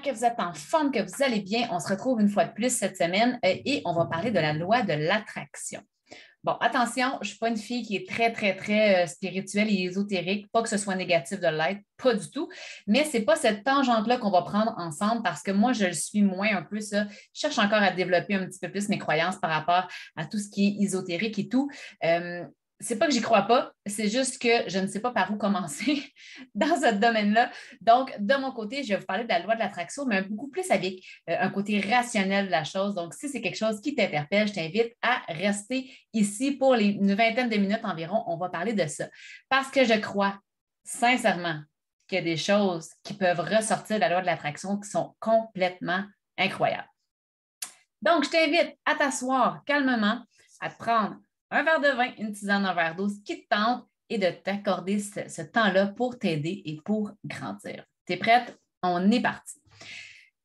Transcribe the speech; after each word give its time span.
que 0.00 0.10
vous 0.10 0.24
êtes 0.24 0.38
en 0.38 0.52
forme, 0.52 0.90
que 0.90 1.00
vous 1.00 1.22
allez 1.22 1.40
bien. 1.40 1.68
On 1.70 1.80
se 1.80 1.88
retrouve 1.88 2.20
une 2.20 2.28
fois 2.28 2.44
de 2.44 2.52
plus 2.52 2.70
cette 2.70 2.96
semaine 2.96 3.38
euh, 3.44 3.54
et 3.64 3.82
on 3.84 3.92
va 3.92 4.06
parler 4.06 4.30
de 4.30 4.38
la 4.38 4.52
loi 4.52 4.82
de 4.82 4.92
l'attraction. 4.92 5.80
Bon, 6.44 6.52
attention, 6.60 7.18
je 7.22 7.26
ne 7.26 7.30
suis 7.30 7.38
pas 7.38 7.48
une 7.48 7.56
fille 7.56 7.82
qui 7.82 7.96
est 7.96 8.08
très, 8.08 8.32
très, 8.32 8.54
très 8.54 9.02
euh, 9.02 9.06
spirituelle 9.08 9.68
et 9.68 9.82
ésotérique. 9.82 10.50
Pas 10.52 10.62
que 10.62 10.68
ce 10.68 10.76
soit 10.76 10.94
négatif 10.94 11.40
de 11.40 11.48
l'être, 11.48 11.80
pas 11.96 12.14
du 12.14 12.30
tout. 12.30 12.48
Mais 12.86 13.04
ce 13.04 13.16
n'est 13.16 13.24
pas 13.24 13.34
cette 13.34 13.64
tangente-là 13.64 14.18
qu'on 14.18 14.30
va 14.30 14.42
prendre 14.42 14.72
ensemble 14.78 15.22
parce 15.24 15.42
que 15.42 15.50
moi, 15.50 15.72
je 15.72 15.86
le 15.86 15.92
suis 15.92 16.22
moins 16.22 16.56
un 16.56 16.62
peu 16.62 16.78
ça. 16.78 17.06
Je 17.34 17.40
cherche 17.40 17.58
encore 17.58 17.82
à 17.82 17.90
développer 17.90 18.36
un 18.36 18.46
petit 18.46 18.60
peu 18.60 18.70
plus 18.70 18.88
mes 18.88 18.98
croyances 18.98 19.36
par 19.36 19.50
rapport 19.50 19.88
à 20.14 20.24
tout 20.24 20.38
ce 20.38 20.48
qui 20.48 20.68
est 20.68 20.84
ésotérique 20.84 21.36
et 21.38 21.48
tout. 21.48 21.68
Euh, 22.04 22.44
c'est 22.78 22.98
pas 22.98 23.06
que 23.06 23.12
j'y 23.12 23.22
crois 23.22 23.42
pas, 23.42 23.72
c'est 23.86 24.08
juste 24.08 24.40
que 24.40 24.68
je 24.68 24.78
ne 24.78 24.86
sais 24.86 25.00
pas 25.00 25.10
par 25.10 25.30
où 25.32 25.36
commencer 25.36 26.12
dans 26.54 26.76
ce 26.76 26.94
domaine-là. 26.94 27.50
Donc, 27.80 28.14
de 28.18 28.34
mon 28.34 28.52
côté, 28.52 28.82
je 28.82 28.90
vais 28.90 28.96
vous 28.96 29.06
parler 29.06 29.24
de 29.24 29.28
la 29.28 29.38
loi 29.38 29.54
de 29.54 29.60
l'attraction, 29.60 30.04
mais 30.04 30.22
beaucoup 30.22 30.48
plus 30.48 30.70
avec 30.70 31.02
euh, 31.30 31.36
un 31.38 31.48
côté 31.50 31.80
rationnel 31.80 32.46
de 32.46 32.50
la 32.50 32.64
chose. 32.64 32.94
Donc, 32.94 33.14
si 33.14 33.28
c'est 33.28 33.40
quelque 33.40 33.56
chose 33.56 33.80
qui 33.80 33.94
t'interpelle, 33.94 34.48
je 34.48 34.52
t'invite 34.52 34.92
à 35.00 35.22
rester 35.28 35.90
ici 36.12 36.52
pour 36.52 36.74
les, 36.74 36.86
une 36.88 37.14
vingtaine 37.14 37.48
de 37.48 37.56
minutes 37.56 37.84
environ. 37.84 38.22
On 38.26 38.36
va 38.36 38.50
parler 38.50 38.74
de 38.74 38.86
ça. 38.86 39.06
Parce 39.48 39.70
que 39.70 39.84
je 39.84 39.94
crois 39.94 40.38
sincèrement 40.84 41.60
qu'il 42.06 42.18
y 42.18 42.20
a 42.20 42.24
des 42.24 42.36
choses 42.36 42.90
qui 43.02 43.14
peuvent 43.14 43.40
ressortir 43.40 43.96
de 43.96 44.00
la 44.02 44.10
loi 44.10 44.20
de 44.20 44.26
l'attraction 44.26 44.78
qui 44.78 44.88
sont 44.88 45.16
complètement 45.18 46.04
incroyables. 46.36 46.88
Donc, 48.02 48.24
je 48.24 48.30
t'invite 48.30 48.76
à 48.84 48.94
t'asseoir 48.94 49.64
calmement, 49.64 50.22
à 50.60 50.70
te 50.70 50.78
prendre 50.78 51.16
un 51.50 51.62
verre 51.62 51.80
de 51.80 51.88
vin, 51.88 52.10
une 52.18 52.32
tisane, 52.32 52.64
un 52.64 52.74
verre 52.74 52.96
d'eau, 52.96 53.08
ce 53.08 53.20
qui 53.20 53.42
te 53.42 53.48
tente 53.48 53.86
et 54.08 54.18
de 54.18 54.30
t'accorder 54.30 54.98
ce, 54.98 55.42
temps-là 55.42 55.88
pour 55.88 56.18
t'aider 56.18 56.62
et 56.64 56.80
pour 56.84 57.12
grandir. 57.24 57.84
Tu 58.06 58.14
es 58.14 58.16
prête? 58.16 58.58
On 58.82 59.10
est 59.10 59.20
parti. 59.20 59.60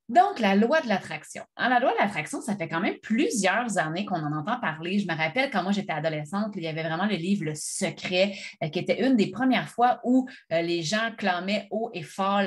Donc, 0.10 0.40
la 0.40 0.56
loi 0.56 0.82
de 0.82 0.90
l'attraction. 0.90 1.44
Hein, 1.56 1.70
la 1.70 1.80
loi 1.80 1.94
de 1.94 1.98
l'attraction, 2.00 2.42
ça 2.42 2.58
fait 2.58 2.68
quand 2.68 2.82
même 2.82 2.98
plusieurs 3.02 3.78
années 3.78 4.04
qu'on 4.04 4.22
en 4.22 4.38
entend 4.38 4.60
parler. 4.60 5.00
Je 5.00 5.08
me 5.08 5.16
rappelle 5.16 5.50
quand 5.50 5.64
moi 5.64 5.72
j'étais 5.72 5.94
adolescente, 5.94 6.54
il 6.56 6.64
y 6.64 6.68
avait 6.68 6.84
vraiment 6.84 7.06
le 7.06 7.16
livre 7.16 7.46
Le 7.46 7.56
Secret, 7.56 8.34
euh, 8.62 8.70
qui 8.70 8.80
était 8.80 9.06
une 9.06 9.16
des 9.16 9.32
premières 9.32 9.70
fois 9.70 10.02
où 10.04 10.28
euh, 10.52 10.62
les 10.62 10.82
gens 10.82 11.12
clamaient 11.18 11.68
haut 11.72 11.92
et 11.94 12.04
fort 12.04 12.42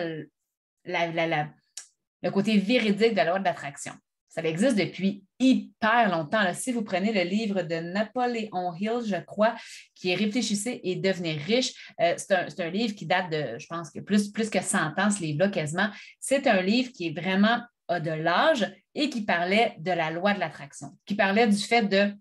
le 0.85 2.31
côté 2.31 2.59
véridique 2.59 3.13
de 3.13 3.17
la 3.17 3.25
loi 3.25 3.39
de 3.39 3.45
l'attraction. 3.45 3.95
Ça 4.35 4.43
existe 4.43 4.77
depuis 4.77 5.23
hyper 5.39 6.11
longtemps. 6.11 6.53
Si 6.55 6.73
vous 6.73 6.83
prenez 6.83 7.13
le 7.13 7.23
livre 7.23 7.63
de 7.63 7.77
Napoléon 7.77 8.75
Hill, 8.75 9.01
je 9.07 9.15
crois, 9.25 9.55
qui 9.95 10.11
est 10.11 10.17
Réfléchissez 10.17 10.81
et 10.83 10.97
devenez 10.97 11.35
riche, 11.35 11.95
euh, 12.01 12.15
c'est 12.17 12.61
un, 12.61 12.71
livre 12.71 12.97
qui 12.97 13.07
date 13.07 13.31
de, 13.31 13.57
je 13.61 13.67
pense, 13.69 13.91
que 13.91 14.01
plus, 14.01 14.33
plus 14.33 14.51
que 14.51 14.61
100 14.61 14.99
ans, 14.99 15.11
ce 15.13 15.21
livre-là 15.21 15.51
quasiment. 15.51 15.89
C'est 16.19 16.49
un 16.49 16.63
livre 16.63 16.91
qui 16.91 17.07
est 17.07 17.21
vraiment 17.21 17.61
de 17.89 18.11
l'âge 18.11 18.75
et 18.97 19.09
qui 19.09 19.25
parlait 19.25 19.77
de 19.79 19.93
la 19.93 20.11
loi 20.11 20.35
de 20.35 20.41
l'attraction, 20.41 20.99
qui 21.07 21.15
parlait 21.15 21.47
du 21.47 21.59
fait 21.59 21.83
de 21.83 22.13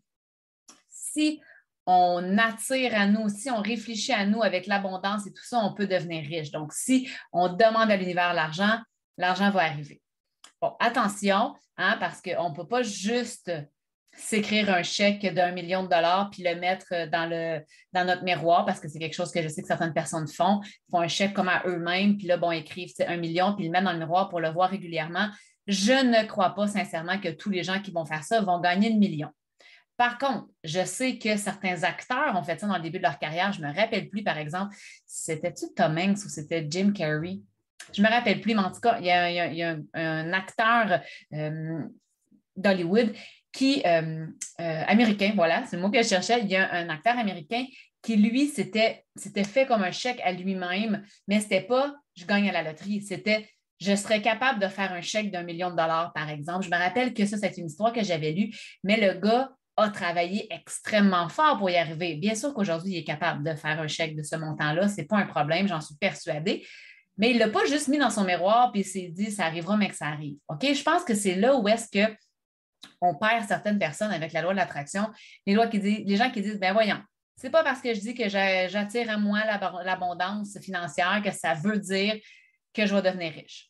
si 0.91 1.41
on 1.87 2.37
attire 2.37 2.93
à 2.93 3.07
nous, 3.07 3.27
si 3.27 3.49
on 3.49 3.59
réfléchit 3.59 4.13
à 4.13 4.27
nous 4.27 4.43
avec 4.43 4.67
l'abondance 4.67 5.25
et 5.25 5.33
tout 5.33 5.43
ça, 5.43 5.57
on 5.63 5.73
peut 5.73 5.87
devenir 5.87 6.23
riche. 6.25 6.51
Donc, 6.51 6.73
si 6.73 7.09
on 7.31 7.47
demande 7.47 7.89
à 7.89 7.97
l'univers 7.97 8.35
l'argent, 8.35 8.77
l'argent 9.17 9.49
va 9.49 9.61
arriver. 9.61 10.02
Bon, 10.63 10.77
attention, 10.79 11.55
hein, 11.75 11.97
parce 11.99 12.21
qu'on 12.21 12.51
ne 12.51 12.55
peut 12.55 12.65
pas 12.65 12.83
juste 12.83 13.51
s'écrire 14.15 14.73
un 14.73 14.81
chèque 14.81 15.25
d'un 15.33 15.51
million 15.51 15.83
de 15.83 15.89
dollars 15.89 16.29
puis 16.31 16.41
le 16.41 16.55
mettre 16.55 17.09
dans, 17.09 18.05
notre 18.05 18.23
miroir 18.23 18.63
parce 18.63 18.79
que 18.79 18.87
c'est 18.87 18.97
quelque 18.97 19.13
chose 19.13 19.29
que 19.29 19.41
je 19.41 19.49
sais 19.49 19.61
que 19.61 19.67
certaines 19.67 19.91
personnes 19.91 20.25
font. 20.25 20.61
Ils 20.63 20.91
font 20.91 21.01
un 21.01 21.09
chèque 21.09 21.33
comme 21.33 21.49
à 21.49 21.63
eux-mêmes, 21.65 22.15
puis 22.15 22.27
là, 22.27 22.37
bon, 22.37 22.51
écrivent 22.51 22.93
un 23.05 23.17
million, 23.17 23.53
puis 23.57 23.65
le 23.65 23.71
mettent 23.71 23.83
dans 23.83 23.91
le 23.91 23.99
miroir 23.99 24.29
pour 24.29 24.39
le 24.39 24.51
voir 24.51 24.69
régulièrement. 24.69 25.27
Je 25.67 25.91
ne 25.91 26.25
crois 26.25 26.55
pas 26.55 26.67
sincèrement 26.67 27.19
que 27.19 27.27
tous 27.27 27.49
les 27.49 27.63
gens 27.63 27.81
qui 27.81 27.91
vont 27.91 28.05
faire 28.05 28.23
ça 28.23 28.39
vont 28.39 28.61
gagner 28.61 28.89
le 28.89 28.99
million. 28.99 29.31
Par 29.97 30.17
contre, 30.17 30.47
je 30.63 30.85
sais 30.85 31.17
que 31.17 31.35
certains 31.35 31.83
acteurs 31.83 32.37
ont 32.37 32.43
fait 32.43 32.57
ça 32.57 32.67
dans 32.67 32.77
le 32.77 32.83
début 32.83 32.99
de 32.99 33.03
leur 33.03 33.19
carrière. 33.19 33.51
Je 33.51 33.61
me 33.61 33.67
rappelle 33.67 34.07
plus, 34.07 34.23
par 34.23 34.37
exemple, 34.37 34.73
c'était-tu 35.05 35.65
Tom 35.75 35.97
Hanks 35.97 36.23
ou 36.23 36.29
c'était 36.29 36.65
Jim 36.69 36.93
Carrey? 36.95 37.41
Je 37.91 38.01
me 38.01 38.07
rappelle 38.07 38.41
plus, 38.41 38.55
mais 38.55 38.61
en 38.61 38.71
tout 38.71 38.79
cas, 38.79 38.99
il 38.99 39.05
y 39.05 39.11
a, 39.63 39.77
un, 39.93 40.33
acteur 40.33 41.01
euh, 41.33 41.81
d'Hollywood 42.55 43.13
qui, 43.51 43.83
euh, 43.85 44.25
euh, 44.61 44.83
américain, 44.87 45.33
voilà, 45.35 45.63
c'est 45.65 45.75
le 45.75 45.81
mot 45.81 45.91
que 45.91 46.01
je 46.01 46.07
cherchais, 46.07 46.41
il 46.41 46.49
y 46.49 46.55
a 46.55 46.71
un 46.71 46.89
acteur 46.89 47.17
américain 47.17 47.65
qui, 48.01 48.17
lui, 48.17 48.47
c'était 48.47 49.05
fait 49.43 49.65
comme 49.65 49.83
un 49.83 49.91
chèque 49.91 50.21
à 50.23 50.31
lui-même, 50.31 51.03
mais 51.27 51.39
ce 51.39 51.43
n'était 51.43 51.61
pas 51.61 51.93
je 52.15 52.25
gagne 52.25 52.49
à 52.49 52.51
la 52.51 52.63
loterie, 52.63 53.01
c'était 53.01 53.49
je 53.79 53.95
serais 53.95 54.21
capable 54.21 54.59
de 54.59 54.67
faire 54.67 54.93
un 54.93 55.01
chèque 55.01 55.31
d'un 55.31 55.43
million 55.43 55.69
de 55.69 55.75
dollars, 55.75 56.13
par 56.13 56.29
exemple. 56.29 56.63
Je 56.63 56.69
me 56.69 56.77
rappelle 56.77 57.13
que 57.13 57.25
ça, 57.25 57.37
c'est 57.37 57.57
une 57.57 57.65
histoire 57.65 57.91
que 57.91 58.03
j'avais 58.03 58.31
lue, 58.31 58.55
mais 58.83 58.97
le 58.97 59.19
gars 59.19 59.49
a 59.75 59.89
travaillé 59.89 60.47
extrêmement 60.53 61.27
fort 61.27 61.57
pour 61.57 61.69
y 61.69 61.75
arriver. 61.75 62.15
Bien 62.15 62.35
sûr 62.35 62.53
qu'aujourd'hui, 62.53 62.93
il 62.93 62.97
est 62.99 63.03
capable 63.03 63.43
de 63.43 63.55
faire 63.55 63.79
un 63.81 63.87
chèque 63.87 64.15
de 64.15 64.23
ce 64.23 64.35
montant-là, 64.35 64.87
ce 64.87 64.97
n'est 64.97 65.07
pas 65.07 65.17
un 65.17 65.25
problème, 65.25 65.67
j'en 65.67 65.81
suis 65.81 65.95
persuadée. 65.95 66.65
Mais 67.17 67.29
il 67.29 67.35
ne 67.35 67.39
l'a 67.39 67.49
pas 67.49 67.65
juste 67.65 67.87
mis 67.87 67.97
dans 67.97 68.09
son 68.09 68.23
miroir 68.23 68.71
et 68.73 68.79
il 68.79 68.85
s'est 68.85 69.09
dit 69.09 69.31
ça 69.31 69.45
arrivera, 69.45 69.77
mais 69.77 69.89
que 69.89 69.95
ça 69.95 70.07
arrive. 70.07 70.37
Je 70.61 70.83
pense 70.83 71.03
que 71.03 71.13
c'est 71.13 71.35
là 71.35 71.55
où 71.55 71.67
est-ce 71.67 71.87
qu'on 71.91 73.15
perd 73.15 73.47
certaines 73.47 73.79
personnes 73.79 74.11
avec 74.11 74.33
la 74.33 74.41
loi 74.41 74.53
de 74.53 74.57
l'attraction. 74.57 75.09
Les, 75.45 75.55
les 75.55 76.15
gens 76.15 76.31
qui 76.31 76.41
disent 76.41 76.59
ben 76.59 76.73
voyons, 76.73 77.01
c'est 77.35 77.49
pas 77.49 77.63
parce 77.63 77.81
que 77.81 77.93
je 77.93 77.99
dis 77.99 78.15
que 78.15 78.29
j'attire 78.29 79.09
à 79.09 79.17
moi 79.17 79.41
l'abondance 79.83 80.57
financière 80.59 81.21
que 81.23 81.31
ça 81.31 81.53
veut 81.53 81.79
dire 81.79 82.15
que 82.73 82.85
je 82.85 82.95
vais 82.95 83.01
devenir 83.01 83.33
riche. 83.33 83.69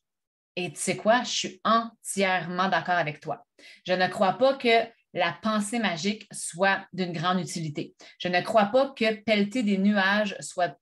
Et 0.56 0.72
tu 0.72 0.80
sais 0.80 0.96
quoi? 0.96 1.24
Je 1.24 1.32
suis 1.32 1.62
entièrement 1.64 2.70
d'accord 2.70 2.96
avec 2.96 3.20
toi. 3.20 3.46
Je 3.88 3.94
ne 3.94 4.08
crois 4.08 4.34
pas 4.34 4.54
que 4.56 4.88
la 5.14 5.36
pensée 5.42 5.80
magique 5.80 6.28
soit 6.32 6.86
d'une 6.94 7.12
grande 7.12 7.40
utilité. 7.40 7.96
Je 8.20 8.28
ne 8.28 8.42
crois 8.42 8.66
pas 8.66 8.92
que 8.92 9.16
pelleter 9.24 9.64
des 9.64 9.78
nuages 9.78 10.36
soit 10.40 10.78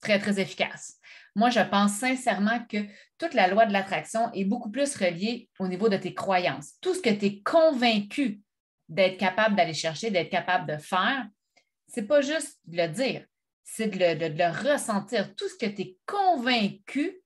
très, 0.00 0.18
très 0.18 0.40
efficace. 0.40 0.98
Moi, 1.34 1.50
je 1.50 1.60
pense 1.60 1.92
sincèrement 1.92 2.64
que 2.68 2.78
toute 3.18 3.34
la 3.34 3.48
loi 3.48 3.64
de 3.66 3.72
l'attraction 3.72 4.30
est 4.32 4.44
beaucoup 4.44 4.70
plus 4.70 4.96
reliée 4.96 5.48
au 5.58 5.68
niveau 5.68 5.88
de 5.88 5.96
tes 5.96 6.14
croyances. 6.14 6.74
Tout 6.80 6.94
ce 6.94 7.00
que 7.00 7.10
tu 7.10 7.26
es 7.26 7.40
convaincu 7.42 8.40
d'être 8.88 9.16
capable 9.16 9.56
d'aller 9.56 9.74
chercher, 9.74 10.10
d'être 10.10 10.30
capable 10.30 10.70
de 10.70 10.76
faire, 10.76 11.26
c'est 11.86 12.06
pas 12.06 12.20
juste 12.20 12.58
de 12.66 12.76
le 12.76 12.88
dire, 12.88 13.24
c'est 13.64 13.88
de, 13.88 13.98
le, 13.98 14.72
ressentir. 14.72 15.34
Tout 15.34 15.48
ce 15.48 15.54
que 15.54 15.70
tu 15.70 15.82
es 15.82 15.96
convaincu 16.06 17.22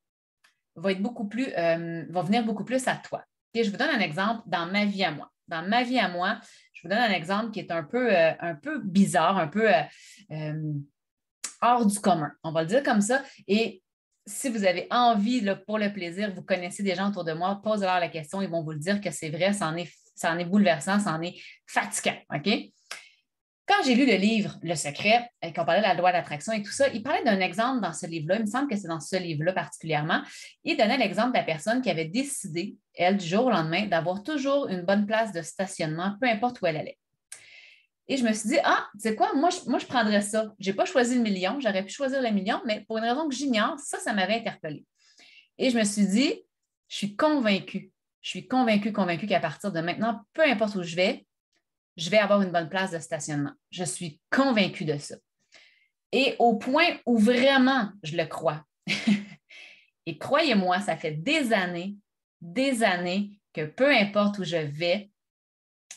va 0.76 0.92
être 0.92 1.02
beaucoup 1.02 1.26
plus, 1.26 1.48
euh, 1.56 2.04
va 2.10 2.22
venir 2.22 2.44
beaucoup 2.44 2.64
plus 2.64 2.86
à 2.86 2.96
toi. 2.96 3.24
Et 3.54 3.64
je 3.64 3.70
vous 3.70 3.76
donne 3.76 3.90
un 3.90 4.00
exemple 4.00 4.42
dans 4.46 4.66
ma 4.66 4.84
vie 4.84 5.04
à 5.04 5.10
moi. 5.10 5.32
Dans 5.48 5.66
ma 5.66 5.82
vie 5.82 5.98
à 5.98 6.08
moi, 6.08 6.40
je 6.72 6.82
vous 6.82 6.88
donne 6.88 6.98
un 7.02 7.12
exemple 7.12 7.50
qui 7.50 7.60
est 7.60 7.70
un 7.70 7.82
peu, 7.82 8.14
euh, 8.14 8.32
un 8.40 8.54
peu 8.54 8.80
bizarre, 8.80 9.38
un 9.38 9.48
peu 9.48 9.68
euh, 10.30 10.72
hors 11.62 11.86
du 11.86 11.98
commun. 11.98 12.32
On 12.42 12.52
va 12.52 12.62
le 12.62 12.68
dire 12.68 12.82
comme 12.82 13.00
ça. 13.00 13.22
Et 13.48 13.82
si 14.26 14.48
vous 14.48 14.64
avez 14.64 14.88
envie, 14.90 15.48
pour 15.66 15.78
le 15.78 15.92
plaisir, 15.92 16.32
vous 16.34 16.42
connaissez 16.42 16.82
des 16.82 16.94
gens 16.94 17.10
autour 17.10 17.24
de 17.24 17.32
moi, 17.32 17.60
posez-leur 17.62 18.00
la 18.00 18.08
question, 18.08 18.42
ils 18.42 18.48
vont 18.48 18.62
vous 18.62 18.72
le 18.72 18.78
dire 18.78 19.00
que 19.00 19.10
c'est 19.10 19.30
vrai, 19.30 19.52
ça 19.52 19.68
en 19.68 19.76
est, 19.76 20.44
bouleversant, 20.44 20.98
ça 20.98 21.12
en 21.12 21.22
est 21.22 21.36
fatigant. 21.66 22.16
Quand 23.68 23.82
j'ai 23.84 23.96
lu 23.96 24.06
le 24.06 24.14
livre 24.14 24.56
Le 24.62 24.76
Secret, 24.76 25.28
et 25.42 25.52
qu'on 25.52 25.64
parlait 25.64 25.80
de 25.80 25.86
la 25.86 25.94
loi 25.94 26.12
d'attraction 26.12 26.52
et 26.52 26.62
tout 26.62 26.70
ça, 26.70 26.86
il 26.88 27.02
parlait 27.02 27.24
d'un 27.24 27.40
exemple 27.40 27.80
dans 27.80 27.92
ce 27.92 28.06
livre-là. 28.06 28.36
Il 28.36 28.42
me 28.42 28.46
semble 28.46 28.68
que 28.68 28.76
c'est 28.76 28.86
dans 28.86 29.00
ce 29.00 29.16
livre-là 29.16 29.52
particulièrement. 29.52 30.22
Il 30.62 30.76
donnait 30.76 30.98
l'exemple 30.98 31.32
de 31.32 31.38
la 31.38 31.42
personne 31.42 31.82
qui 31.82 31.90
avait 31.90 32.04
décidé, 32.04 32.76
elle, 32.94 33.16
du 33.16 33.26
jour 33.26 33.46
au 33.46 33.50
lendemain, 33.50 33.86
d'avoir 33.86 34.22
toujours 34.22 34.68
une 34.68 34.82
bonne 34.82 35.04
place 35.04 35.32
de 35.32 35.42
stationnement, 35.42 36.14
peu 36.20 36.28
importe 36.28 36.60
où 36.60 36.66
elle 36.66 36.76
allait. 36.76 36.98
Et 38.08 38.16
je 38.16 38.24
me 38.24 38.32
suis 38.32 38.48
dit, 38.50 38.58
ah, 38.62 38.88
tu 38.94 39.00
sais 39.00 39.16
quoi, 39.16 39.34
moi 39.34 39.50
je, 39.50 39.68
moi, 39.68 39.78
prendrais 39.88 40.22
ça. 40.22 40.52
Je 40.60 40.70
n'ai 40.70 40.76
pas 40.76 40.84
choisi 40.84 41.16
le 41.16 41.22
million, 41.22 41.58
j'aurais 41.60 41.84
pu 41.84 41.92
choisir 41.92 42.22
le 42.22 42.30
million, 42.30 42.60
mais 42.64 42.84
pour 42.86 42.98
une 42.98 43.04
raison 43.04 43.28
que 43.28 43.34
j'ignore, 43.34 43.78
ça, 43.80 43.98
ça 43.98 44.12
m'avait 44.12 44.36
interpellée. 44.36 44.84
Et 45.58 45.70
je 45.70 45.78
me 45.78 45.84
suis 45.84 46.06
dit, 46.06 46.42
je 46.88 46.96
suis 46.96 47.16
convaincue, 47.16 47.90
je 48.20 48.30
suis 48.30 48.46
convaincue, 48.46 48.92
convaincue 48.92 49.26
qu'à 49.26 49.40
partir 49.40 49.72
de 49.72 49.80
maintenant, 49.80 50.20
peu 50.32 50.42
importe 50.42 50.76
où 50.76 50.82
je 50.82 50.94
vais, 50.94 51.26
je 51.96 52.10
vais 52.10 52.18
avoir 52.18 52.42
une 52.42 52.52
bonne 52.52 52.68
place 52.68 52.90
de 52.92 52.98
stationnement. 52.98 53.52
Je 53.70 53.84
suis 53.84 54.20
convaincue 54.30 54.84
de 54.84 54.98
ça. 54.98 55.16
Et 56.12 56.36
au 56.38 56.56
point 56.56 56.98
où 57.06 57.18
vraiment 57.18 57.90
je 58.02 58.16
le 58.16 58.26
crois. 58.26 58.64
Et 60.06 60.18
croyez-moi, 60.18 60.80
ça 60.80 60.96
fait 60.96 61.12
des 61.12 61.52
années, 61.52 61.96
des 62.40 62.84
années 62.84 63.32
que 63.52 63.64
peu 63.64 63.92
importe 63.92 64.38
où 64.38 64.44
je 64.44 64.56
vais, 64.56 65.10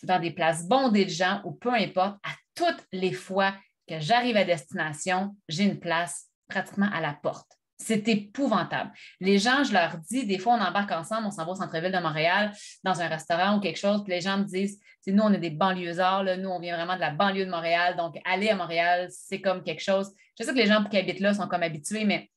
dans 0.03 0.19
des 0.19 0.31
places 0.31 0.67
bondées 0.67 1.05
de 1.05 1.09
gens 1.09 1.41
ou 1.43 1.51
peu 1.51 1.73
importe, 1.73 2.17
à 2.23 2.31
toutes 2.55 2.85
les 2.91 3.13
fois 3.13 3.53
que 3.87 3.99
j'arrive 3.99 4.37
à 4.37 4.43
destination, 4.43 5.35
j'ai 5.47 5.63
une 5.63 5.79
place 5.79 6.27
pratiquement 6.47 6.89
à 6.93 7.01
la 7.01 7.13
porte. 7.13 7.51
C'est 7.77 8.07
épouvantable. 8.09 8.91
Les 9.21 9.39
gens, 9.39 9.63
je 9.63 9.71
leur 9.71 9.97
dis, 10.09 10.25
des 10.25 10.37
fois, 10.37 10.53
on 10.53 10.61
embarque 10.61 10.91
ensemble, 10.91 11.27
on 11.27 11.31
s'en 11.31 11.45
va 11.45 11.51
au 11.51 11.55
centre-ville 11.55 11.93
de 11.93 11.99
Montréal, 11.99 12.51
dans 12.83 12.99
un 12.99 13.07
restaurant 13.07 13.57
ou 13.57 13.59
quelque 13.61 13.79
chose, 13.79 14.03
puis 14.03 14.13
les 14.13 14.21
gens 14.21 14.37
me 14.37 14.43
disent, 14.43 14.79
nous, 15.07 15.23
on 15.23 15.33
est 15.33 15.39
des 15.39 15.49
banlieusards, 15.49 16.37
nous, 16.37 16.49
on 16.49 16.59
vient 16.59 16.75
vraiment 16.75 16.95
de 16.95 17.01
la 17.01 17.11
banlieue 17.11 17.45
de 17.45 17.51
Montréal, 17.51 17.95
donc 17.95 18.17
aller 18.25 18.49
à 18.49 18.55
Montréal, 18.55 19.07
c'est 19.11 19.41
comme 19.41 19.63
quelque 19.63 19.81
chose. 19.81 20.11
Je 20.37 20.43
sais 20.43 20.51
que 20.51 20.57
les 20.57 20.67
gens 20.67 20.83
qui 20.83 20.97
habitent 20.97 21.19
là 21.19 21.33
sont 21.33 21.47
comme 21.47 21.63
habitués, 21.63 22.05
mais 22.05 22.29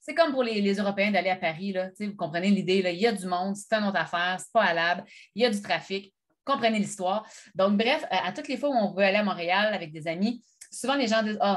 C'est 0.00 0.14
comme 0.14 0.32
pour 0.32 0.42
les, 0.42 0.74
Européens 0.74 1.10
d'aller 1.10 1.30
à 1.30 1.36
Paris. 1.36 1.74
Vous 2.00 2.14
comprenez 2.14 2.48
l'idée, 2.48 2.78
il 2.78 3.00
y 3.00 3.06
a 3.06 3.12
du 3.12 3.26
monde, 3.26 3.56
c'est 3.56 3.74
une 3.74 3.84
autre 3.84 3.98
affaire, 3.98 4.36
c'est 4.38 4.52
pas 4.52 4.72
l'ab, 4.72 5.04
il 5.34 5.42
y 5.42 5.46
a 5.46 5.50
du 5.50 5.60
trafic. 5.60 6.14
Comprenez 6.48 6.78
l'histoire. 6.78 7.28
Donc, 7.54 7.76
bref, 7.76 8.06
à, 8.10 8.32
toutes 8.32 8.48
les 8.48 8.56
fois 8.56 8.70
où 8.70 8.72
on 8.72 8.94
veut 8.94 9.04
aller 9.04 9.18
à 9.18 9.22
Montréal 9.22 9.74
avec 9.74 9.92
des 9.92 10.08
amis, 10.08 10.42
souvent 10.72 10.94
les 10.94 11.06
gens 11.06 11.22
disent 11.22 11.38
Oh, 11.42 11.56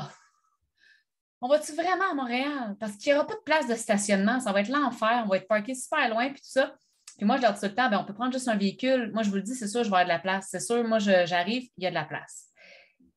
on 1.40 1.48
va-tu 1.48 1.72
vraiment 1.72 2.12
à 2.12 2.14
Montréal? 2.14 2.76
Parce 2.78 2.98
qu'il 2.98 3.14
n'y 3.14 3.18
aura 3.18 3.26
pas 3.26 3.36
de 3.36 3.44
place 3.46 3.68
de 3.70 3.76
stationnement, 3.76 4.42
ça 4.42 4.52
va 4.52 4.60
être 4.60 4.68
l'enfer, 4.68 5.24
on 5.24 5.30
va 5.30 5.38
être 5.38 5.48
parké 5.48 5.76
super 5.76 6.10
loin, 6.10 6.28
puis 6.30 6.42
tout 6.42 6.52
ça. 6.52 6.76
Puis 7.16 7.26
moi, 7.26 7.38
je 7.38 7.42
leur 7.42 7.54
dis 7.54 7.62
tout 7.62 7.68
le 7.68 7.74
temps, 7.74 7.90
ben, 7.90 8.00
on 8.00 8.04
peut 8.04 8.14
prendre 8.14 8.34
juste 8.34 8.50
un 8.50 8.58
véhicule. 8.58 9.12
Moi, 9.14 9.24
je 9.24 9.30
vous 9.30 9.38
le 9.38 9.42
dis, 9.44 9.56
c'est 9.56 9.70
sûr, 9.70 9.86
je 9.86 9.90
vais 9.90 9.96
avoir 9.96 10.04
de 10.04 10.10
la 10.10 10.20
place. 10.20 10.48
C'est 10.52 10.60
sûr, 10.60 10.84
moi, 10.86 11.00
j'arrive, 11.00 11.70
il 11.78 11.84
y 11.86 11.88
a 11.88 11.90
de 11.90 11.96
la 11.96 12.04
place. 12.04 12.50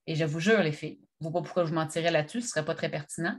Et 0.07 0.15
je 0.15 0.25
vous 0.25 0.39
jure, 0.39 0.63
les 0.63 0.71
filles, 0.71 1.01
je 1.21 1.27
ne 1.27 1.33
pas 1.33 1.43
pourquoi 1.43 1.65
je 1.65 1.73
mentirais 1.75 2.13
là-dessus, 2.13 2.41
ce 2.41 2.47
ne 2.47 2.51
serait 2.51 2.65
pas 2.65 2.77
très 2.77 2.89
pertinent. 2.89 3.37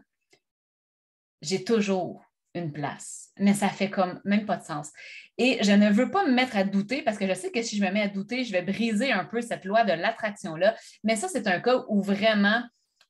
J'ai 1.41 1.63
toujours 1.63 2.24
une 2.55 2.71
place, 2.71 3.31
mais 3.37 3.53
ça 3.53 3.69
fait 3.69 3.89
comme 3.89 4.19
même 4.23 4.45
pas 4.45 4.57
de 4.57 4.63
sens. 4.63 4.91
Et 5.37 5.59
je 5.61 5.71
ne 5.71 5.91
veux 5.91 6.09
pas 6.09 6.25
me 6.25 6.31
mettre 6.31 6.55
à 6.55 6.63
douter 6.63 7.01
parce 7.01 7.17
que 7.17 7.27
je 7.27 7.33
sais 7.33 7.51
que 7.51 7.61
si 7.61 7.77
je 7.77 7.83
me 7.83 7.91
mets 7.91 8.01
à 8.01 8.07
douter, 8.07 8.43
je 8.43 8.51
vais 8.51 8.61
briser 8.61 9.11
un 9.11 9.25
peu 9.25 9.41
cette 9.41 9.65
loi 9.65 9.83
de 9.83 9.91
l'attraction-là. 9.91 10.75
Mais 11.03 11.15
ça, 11.15 11.27
c'est 11.27 11.47
un 11.47 11.59
cas 11.59 11.83
où 11.89 12.01
vraiment, 12.01 12.63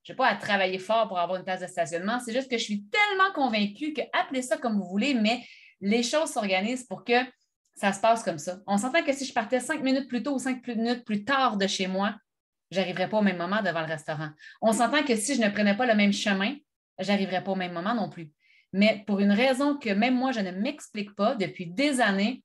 je 0.04 0.12
n'ai 0.12 0.16
pas 0.18 0.28
à 0.28 0.36
travailler 0.36 0.80
fort 0.80 1.08
pour 1.08 1.20
avoir 1.20 1.38
une 1.40 1.46
place 1.46 1.62
de 1.62 1.68
stationnement. 1.68 2.20
C'est 2.20 2.34
juste 2.34 2.50
que 2.50 2.58
je 2.58 2.64
suis 2.64 2.86
tellement 2.86 3.32
convaincue 3.34 3.94
que, 3.94 4.02
appelez 4.14 4.42
ça 4.42 4.58
comme 4.58 4.78
vous 4.78 4.90
voulez, 4.90 5.14
mais 5.14 5.42
les 5.80 6.04
choses 6.04 6.32
s'organisent 6.32 6.86
pour 6.86 7.04
que 7.04 7.14
ça 7.76 7.94
se 7.94 8.00
passe 8.00 8.24
comme 8.24 8.40
ça. 8.40 8.58
On 8.66 8.78
s'entend 8.78 9.04
que 9.04 9.14
si 9.14 9.26
je 9.26 9.34
partais 9.34 9.60
cinq 9.60 9.84
minutes 9.84 10.08
plus 10.08 10.24
tôt 10.24 10.36
ou 10.36 10.40
cinq 10.40 10.66
minutes 10.68 11.06
plus 11.06 11.24
tard 11.24 11.58
de 11.58 11.68
chez 11.68 11.88
moi, 11.88 12.16
je 12.72 12.80
n'arriverais 12.80 13.10
pas 13.10 13.18
au 13.18 13.22
même 13.22 13.38
moment 13.38 13.62
devant 13.62 13.82
le 13.82 13.88
restaurant. 13.88 14.30
On 14.62 14.74
s'entend 14.74 15.04
que 15.04 15.16
si 15.16 15.36
je 15.36 15.42
ne 15.42 15.50
prenais 15.50 15.78
pas 15.78 15.86
le 15.86 15.94
même 15.94 16.14
chemin, 16.14 16.56
je 17.00 17.12
n'arriverais 17.12 17.44
pas 17.44 17.52
au 17.52 17.56
même 17.56 17.74
moment 17.74 17.94
non 17.94 18.10
plus. 18.10 18.32
Mais 18.74 19.04
pour 19.08 19.20
une 19.20 19.32
raison 19.32 19.78
que 19.78 19.90
même 19.90 20.16
moi, 20.16 20.32
je 20.32 20.40
ne 20.40 20.52
m'explique 20.52 21.16
pas, 21.16 21.36
depuis 21.36 21.68
des 21.68 22.02
années, 22.02 22.44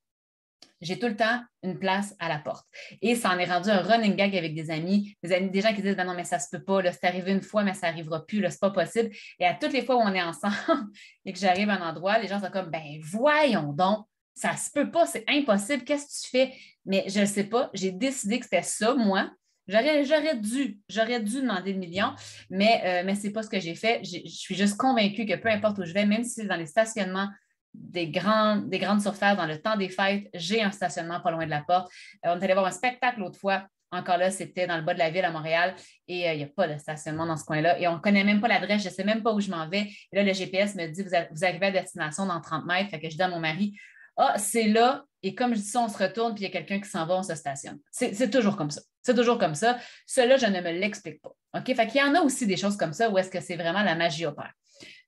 j'ai 0.81 0.99
tout 0.99 1.09
le 1.09 1.17
temps 1.17 1.43
une 1.63 1.79
place 1.79 2.15
à 2.19 2.29
la 2.29 2.39
porte. 2.39 2.67
Et 3.03 3.15
ça 3.15 3.31
en 3.31 3.39
est 3.39 3.51
rendu 3.51 3.69
un 3.69 3.83
running 3.83 4.17
gag 4.17 4.35
avec 4.35 4.55
des 4.55 4.71
amis, 4.71 5.15
des, 5.23 5.33
amis, 5.33 5.51
des 5.51 5.61
gens 5.61 5.75
qui 5.75 5.83
disent 5.83 5.97
ben 5.97 6.05
non, 6.05 6.15
mais 6.15 6.25
ça 6.25 6.37
ne 6.37 6.41
se 6.41 6.49
peut 6.51 6.63
pas, 6.63 6.81
c'est 6.93 7.05
arrivé 7.05 7.33
une 7.33 7.43
fois, 7.43 7.63
mais 7.65 7.75
ça 7.75 7.89
n'arrivera 7.89 8.25
plus, 8.25 8.39
ce 8.39 8.43
n'est 8.43 8.57
pas 8.61 8.71
possible. 8.71 9.11
Et 9.39 9.47
à 9.47 9.55
toutes 9.55 9.73
les 9.73 9.85
fois 9.85 9.97
où 9.97 10.01
on 10.01 10.15
est 10.15 10.23
ensemble 10.23 10.55
et 11.25 11.33
que 11.33 11.39
j'arrive 11.39 11.69
à 11.69 11.75
un 11.75 11.91
endroit, 11.91 12.19
les 12.19 12.29
gens 12.29 12.41
sont 12.41 12.51
comme 12.51 12.71
ben 12.71 12.83
voyons 13.03 13.73
donc, 13.73 14.07
ça 14.35 14.53
ne 14.53 14.57
se 14.57 14.71
peut 14.71 14.91
pas, 14.91 15.07
c'est 15.07 15.25
impossible, 15.29 15.85
qu'est-ce 15.85 16.07
que 16.07 16.27
tu 16.27 16.31
fais? 16.31 16.55
Mais 16.87 17.05
je 17.09 17.21
ne 17.21 17.27
sais 17.27 17.45
pas, 17.45 17.69
j'ai 17.75 17.93
décidé 17.93 18.39
que 18.39 18.45
c'était 18.45 18.63
ça, 18.63 18.95
moi. 18.95 19.31
J'aurais, 19.71 20.37
dû, 20.37 20.79
j'aurais 20.89 21.21
dû 21.21 21.43
demander 21.43 21.73
le 21.73 21.79
million, 21.79 22.13
mais, 22.51 22.83
euh, 22.85 23.03
mais 23.05 23.15
ce 23.15 23.27
n'est 23.27 23.33
pas 23.33 23.43
ce 23.43 23.49
que 23.51 23.61
j'ai 23.61 23.75
fait. 23.75 24.01
Je 24.03 24.29
suis 24.29 24.57
juste 24.57 24.77
convaincue 24.77 25.27
que 25.27 25.37
peu 25.37 25.49
importe 25.49 25.79
où 25.79 25.85
je 25.85 25.93
vais, 25.93 26.07
même 26.07 26.25
si 26.25 26.31
c'est 26.31 26.47
dans 26.47 26.57
les 26.57 26.67
stationnements 26.67 27.29
des, 27.73 28.09
grandes, 28.09 28.69
des 28.69 28.79
grandes 28.79 29.01
surfaces, 29.01 29.37
dans 29.37 29.47
le 29.47 29.61
temps 29.61 29.77
des 29.77 29.89
fêtes, 29.89 30.29
j'ai 30.35 30.63
un 30.63 30.73
stationnement 30.73 31.21
pas 31.21 31.31
loin 31.31 31.45
de 31.45 31.51
la 31.51 31.63
porte. 31.63 31.91
Euh, 32.27 32.35
on 32.35 32.41
est 32.41 32.45
allé 32.45 32.55
voir 32.55 32.67
un 32.67 32.73
spectacle 32.73 33.21
l'autre 33.21 33.39
fois. 33.39 33.67
Encore 33.93 34.19
là, 34.19 34.31
c'était 34.31 34.67
dans 34.67 34.77
le 34.77 34.83
bas 34.83 34.95
de 34.95 35.01
la 35.01 35.11
ville 35.11 35.25
à 35.25 35.33
Montréal 35.33 35.75
et 36.07 36.29
euh, 36.29 36.33
il 36.33 36.39
n'y 36.39 36.45
a 36.45 36.49
pas 36.49 36.69
de 36.69 36.79
stationnement 36.79 37.27
dans 37.27 37.37
ce 37.37 37.45
coin-là. 37.45 37.79
Et 37.81 37.89
on 37.89 37.95
ne 37.95 38.01
connaît 38.01 38.25
même 38.25 38.41
pas 38.41 38.49
l'adresse, 38.49 38.83
je 38.83 38.89
ne 38.89 38.93
sais 38.93 39.05
même 39.05 39.23
pas 39.23 39.33
où 39.33 39.41
je 39.41 39.51
m'en 39.51 39.69
vais. 39.69 39.89
Et 40.13 40.17
là, 40.17 40.23
le 40.23 40.33
GPS 40.33 40.75
me 40.77 40.87
dit 40.87 41.03
vous, 41.03 41.45
arrivez 41.45 41.67
à 41.67 41.71
destination 41.71 42.27
dans 42.27 42.41
30 42.41 42.67
mètres. 42.67 42.91
Fait 42.91 43.01
que 43.01 43.11
je 43.11 43.17
dis 43.17 43.23
à 43.23 43.29
mon 43.29 43.41
mari 43.41 43.77
Ah, 44.23 44.37
c'est 44.37 44.65
là. 44.65 45.07
Et 45.23 45.35
comme 45.35 45.55
je 45.55 45.61
dis 45.61 45.67
ça, 45.67 45.81
on 45.81 45.89
se 45.89 45.97
retourne, 45.97 46.35
puis 46.35 46.45
il 46.45 46.47
y 46.47 46.51
a 46.51 46.53
quelqu'un 46.53 46.79
qui 46.79 46.91
s'en 46.91 47.07
va, 47.07 47.17
on 47.17 47.23
se 47.23 47.35
stationne. 47.35 47.79
C'est 47.91 48.31
toujours 48.31 48.55
comme 48.55 48.71
ça. 48.71 48.83
C'est 49.01 49.15
toujours 49.15 49.39
comme 49.39 49.55
ça. 49.55 49.79
Cela, 50.07 50.37
je 50.37 50.45
ne 50.45 50.61
me 50.61 50.73
l'explique 50.73 51.23
pas. 51.23 51.35
OK? 51.57 51.75
Fait 51.75 51.87
qu'il 51.87 52.03
y 52.03 52.05
en 52.05 52.15
a 52.15 52.21
aussi 52.21 52.47
des 52.47 52.59
choses 52.59 52.77
comme 52.77 52.93
ça 52.93 53.09
où 53.09 53.17
est-ce 53.17 53.31
que 53.31 53.41
c'est 53.41 53.57
vraiment 53.57 53.83
la 53.83 53.95
magie 53.95 54.27
opère. 54.27 54.53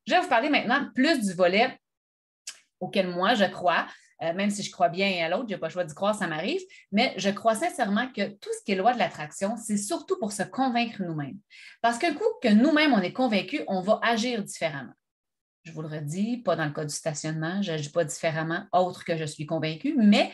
Je 0.06 0.14
vais 0.14 0.20
vous 0.20 0.28
parler 0.28 0.48
maintenant 0.48 0.88
plus 0.94 1.20
du 1.20 1.34
volet 1.34 1.78
auquel 2.80 3.08
moi 3.08 3.34
je 3.34 3.44
crois, 3.44 3.86
euh, 4.22 4.32
même 4.32 4.48
si 4.48 4.62
je 4.62 4.72
crois 4.72 4.88
bien 4.88 5.24
à 5.24 5.28
l'autre, 5.28 5.44
je 5.48 5.54
n'ai 5.54 5.60
pas 5.60 5.68
le 5.68 5.72
choix 5.72 5.84
d'y 5.84 5.94
croire, 5.94 6.14
ça 6.14 6.26
m'arrive, 6.26 6.60
mais 6.90 7.12
je 7.18 7.28
crois 7.28 7.54
sincèrement 7.54 8.08
que 8.08 8.28
tout 8.28 8.50
ce 8.58 8.64
qui 8.64 8.72
est 8.72 8.76
loi 8.76 8.94
de 8.94 8.98
l'attraction, 8.98 9.56
c'est 9.56 9.76
surtout 9.76 10.18
pour 10.18 10.32
se 10.32 10.42
convaincre 10.42 11.02
nous-mêmes. 11.02 11.38
Parce 11.82 11.98
qu'un 11.98 12.14
coup 12.14 12.24
que 12.42 12.48
nous-mêmes, 12.48 12.94
on 12.94 13.02
est 13.02 13.12
convaincus, 13.12 13.62
on 13.68 13.82
va 13.82 14.00
agir 14.02 14.42
différemment. 14.42 14.94
Je 15.64 15.72
vous 15.72 15.82
le 15.82 15.88
redis, 15.88 16.38
pas 16.38 16.56
dans 16.56 16.64
le 16.64 16.72
cas 16.72 16.84
du 16.84 16.94
stationnement, 16.94 17.62
je 17.62 17.72
n'agis 17.72 17.90
pas 17.90 18.04
différemment, 18.04 18.66
autre 18.72 19.04
que 19.04 19.16
je 19.16 19.24
suis 19.24 19.46
convaincue, 19.46 19.94
mais 19.96 20.32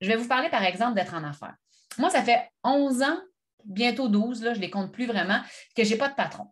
je 0.00 0.08
vais 0.08 0.16
vous 0.16 0.28
parler 0.28 0.50
par 0.50 0.62
exemple 0.62 0.94
d'être 0.94 1.14
en 1.14 1.24
affaires. 1.24 1.54
Moi, 1.98 2.10
ça 2.10 2.22
fait 2.22 2.50
11 2.62 3.02
ans, 3.02 3.18
bientôt 3.64 4.08
12, 4.08 4.42
là, 4.42 4.52
je 4.52 4.58
ne 4.58 4.64
les 4.64 4.70
compte 4.70 4.92
plus 4.92 5.06
vraiment, 5.06 5.40
que 5.74 5.82
je 5.82 5.90
n'ai 5.90 5.96
pas 5.96 6.08
de 6.08 6.14
patron. 6.14 6.48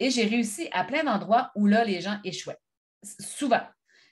Et 0.00 0.10
j'ai 0.10 0.24
réussi 0.24 0.68
à 0.72 0.84
plein 0.84 1.04
d'endroits 1.04 1.52
où 1.54 1.66
là, 1.66 1.84
les 1.84 2.00
gens 2.00 2.18
échouaient. 2.24 2.58
Souvent. 3.20 3.62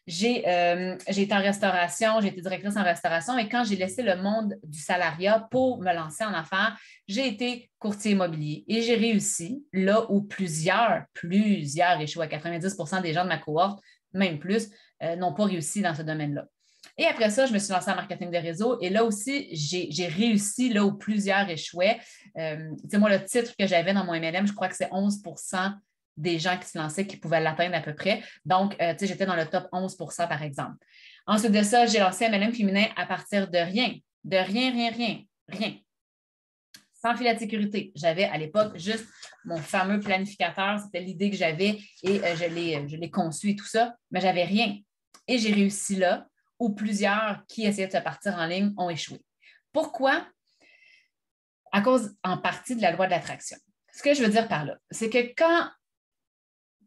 J'ai 0.08 0.48
euh, 0.48 0.96
été 1.06 1.34
en 1.34 1.42
restauration, 1.42 2.22
j'ai 2.22 2.28
été 2.28 2.40
directrice 2.40 2.78
en 2.78 2.82
restauration 2.82 3.36
et 3.36 3.46
quand 3.46 3.64
j'ai 3.64 3.76
laissé 3.76 4.02
le 4.02 4.16
monde 4.16 4.54
du 4.62 4.78
salariat 4.80 5.46
pour 5.50 5.82
me 5.82 5.92
lancer 5.92 6.24
en 6.24 6.32
affaires, 6.32 6.78
j'ai 7.06 7.28
été 7.28 7.70
courtier 7.78 8.12
immobilier 8.12 8.64
et 8.68 8.80
j'ai 8.80 8.94
réussi 8.94 9.66
là 9.74 10.10
où 10.10 10.22
plusieurs, 10.22 11.02
plusieurs 11.12 12.00
échouent. 12.00 12.22
90% 12.22 13.02
des 13.02 13.12
gens 13.12 13.24
de 13.24 13.28
ma 13.28 13.36
cohorte, 13.36 13.80
même 14.14 14.38
plus, 14.38 14.70
euh, 15.02 15.14
n'ont 15.14 15.34
pas 15.34 15.44
réussi 15.44 15.82
dans 15.82 15.94
ce 15.94 16.00
domaine-là. 16.00 16.46
Et 16.96 17.04
après 17.04 17.28
ça, 17.28 17.44
je 17.44 17.52
me 17.52 17.58
suis 17.58 17.70
lancée 17.74 17.90
en 17.90 17.96
marketing 17.96 18.30
de 18.30 18.38
réseau. 18.38 18.80
Et 18.80 18.88
là 18.88 19.04
aussi, 19.04 19.48
j'ai 19.52 20.06
réussi 20.06 20.70
là 20.70 20.86
où 20.86 20.96
plusieurs 20.96 21.50
échouaient. 21.50 22.00
Euh, 22.38 22.70
moi, 22.94 23.10
le 23.10 23.22
titre 23.26 23.52
que 23.58 23.66
j'avais 23.66 23.92
dans 23.92 24.04
mon 24.04 24.14
MLM, 24.14 24.46
je 24.46 24.54
crois 24.54 24.68
que 24.68 24.74
c'est 24.74 24.88
11 24.90 25.22
des 26.18 26.38
gens 26.38 26.58
qui 26.58 26.68
se 26.68 26.76
lançaient 26.76 27.06
qui 27.06 27.16
pouvaient 27.16 27.40
l'atteindre 27.40 27.76
à 27.76 27.80
peu 27.80 27.94
près. 27.94 28.22
Donc, 28.44 28.76
euh, 28.82 28.94
j'étais 29.00 29.24
dans 29.24 29.36
le 29.36 29.46
top 29.46 29.68
11% 29.72 30.28
par 30.28 30.42
exemple. 30.42 30.76
Ensuite 31.26 31.52
de 31.52 31.62
ça, 31.62 31.86
j'ai 31.86 32.00
lancé 32.00 32.28
MLM 32.28 32.52
féminin 32.52 32.86
à 32.96 33.06
partir 33.06 33.48
de 33.48 33.58
rien. 33.58 33.94
De 34.24 34.36
rien, 34.36 34.72
rien, 34.72 34.90
rien, 34.90 35.20
rien. 35.48 35.74
Sans 37.00 37.16
filet 37.16 37.34
de 37.34 37.38
sécurité. 37.38 37.92
J'avais 37.94 38.24
à 38.24 38.36
l'époque 38.36 38.76
juste 38.76 39.06
mon 39.44 39.58
fameux 39.58 40.00
planificateur. 40.00 40.80
C'était 40.80 41.00
l'idée 41.00 41.30
que 41.30 41.36
j'avais 41.36 41.78
et 42.02 42.20
euh, 42.24 42.36
je 42.36 42.96
l'ai 42.96 43.10
conçu 43.10 43.50
et 43.50 43.56
tout 43.56 43.66
ça, 43.66 43.94
mais 44.10 44.20
j'avais 44.20 44.44
rien. 44.44 44.76
Et 45.28 45.38
j'ai 45.38 45.52
réussi 45.52 45.96
là 45.96 46.26
où 46.58 46.70
plusieurs 46.70 47.44
qui 47.46 47.64
essayaient 47.64 47.86
de 47.86 47.92
se 47.92 47.98
partir 47.98 48.34
en 48.36 48.46
ligne 48.46 48.72
ont 48.76 48.90
échoué. 48.90 49.20
Pourquoi? 49.72 50.26
À 51.70 51.82
cause 51.82 52.16
en 52.24 52.38
partie 52.38 52.74
de 52.74 52.82
la 52.82 52.90
loi 52.90 53.06
de 53.06 53.12
l'attraction. 53.12 53.58
Ce 53.92 54.02
que 54.02 54.14
je 54.14 54.22
veux 54.22 54.30
dire 54.30 54.48
par 54.48 54.64
là, 54.64 54.76
c'est 54.90 55.10
que 55.10 55.18
quand, 55.36 55.68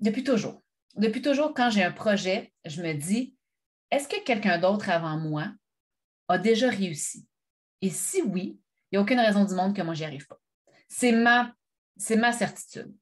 depuis 0.02 0.24
toujours, 0.24 0.62
depuis 0.96 1.22
toujours, 1.22 1.54
quand 1.54 1.70
j'ai 1.70 1.84
un 1.84 1.92
projet, 1.92 2.52
je 2.66 2.82
me 2.82 2.94
dis, 2.94 3.36
est-ce 3.92 4.08
que 4.08 4.22
quelqu'un 4.24 4.58
d'autre 4.58 4.90
avant 4.90 5.18
moi 5.18 5.48
a 6.28 6.38
déjà 6.38 6.70
réussi? 6.70 7.28
Et 7.82 7.90
si 7.90 8.22
oui, 8.22 8.60
il 8.92 8.96
n'y 8.96 8.98
a 8.98 9.02
aucune 9.02 9.20
raison 9.20 9.46
du 9.46 9.54
monde 9.54 9.76
que 9.76 9.82
moi, 9.82 9.94
j'y 9.94 10.04
arrive 10.04 10.28
pas. 10.28 10.40
C'est 10.88 11.12
ma, 11.12 11.54
c'est 11.98 12.18
ma 12.18 12.32
certitude. 12.32 12.94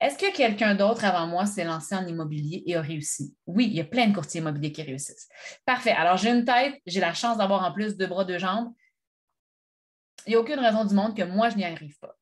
Est-ce 0.00 0.18
que 0.18 0.34
quelqu'un 0.34 0.74
d'autre 0.74 1.04
avant 1.04 1.26
moi 1.26 1.46
s'est 1.46 1.64
lancé 1.64 1.94
en 1.94 2.06
immobilier 2.06 2.62
et 2.66 2.76
a 2.76 2.80
réussi? 2.80 3.36
Oui, 3.46 3.66
il 3.66 3.74
y 3.74 3.80
a 3.80 3.84
plein 3.84 4.06
de 4.08 4.14
courtiers 4.14 4.40
immobiliers 4.40 4.72
qui 4.72 4.82
réussissent. 4.82 5.28
Parfait. 5.64 5.92
Alors, 5.92 6.16
j'ai 6.16 6.30
une 6.30 6.44
tête, 6.44 6.74
j'ai 6.86 7.00
la 7.00 7.12
chance 7.12 7.36
d'avoir 7.36 7.62
en 7.64 7.72
plus 7.72 7.96
deux 7.96 8.06
bras, 8.06 8.24
deux 8.24 8.38
jambes. 8.38 8.72
Il 10.26 10.30
n'y 10.30 10.36
a 10.36 10.40
aucune 10.40 10.58
raison 10.58 10.84
du 10.84 10.94
monde 10.94 11.16
que 11.16 11.22
moi, 11.22 11.50
je 11.50 11.56
n'y 11.56 11.64
arrive 11.64 11.98
pas. 11.98 12.16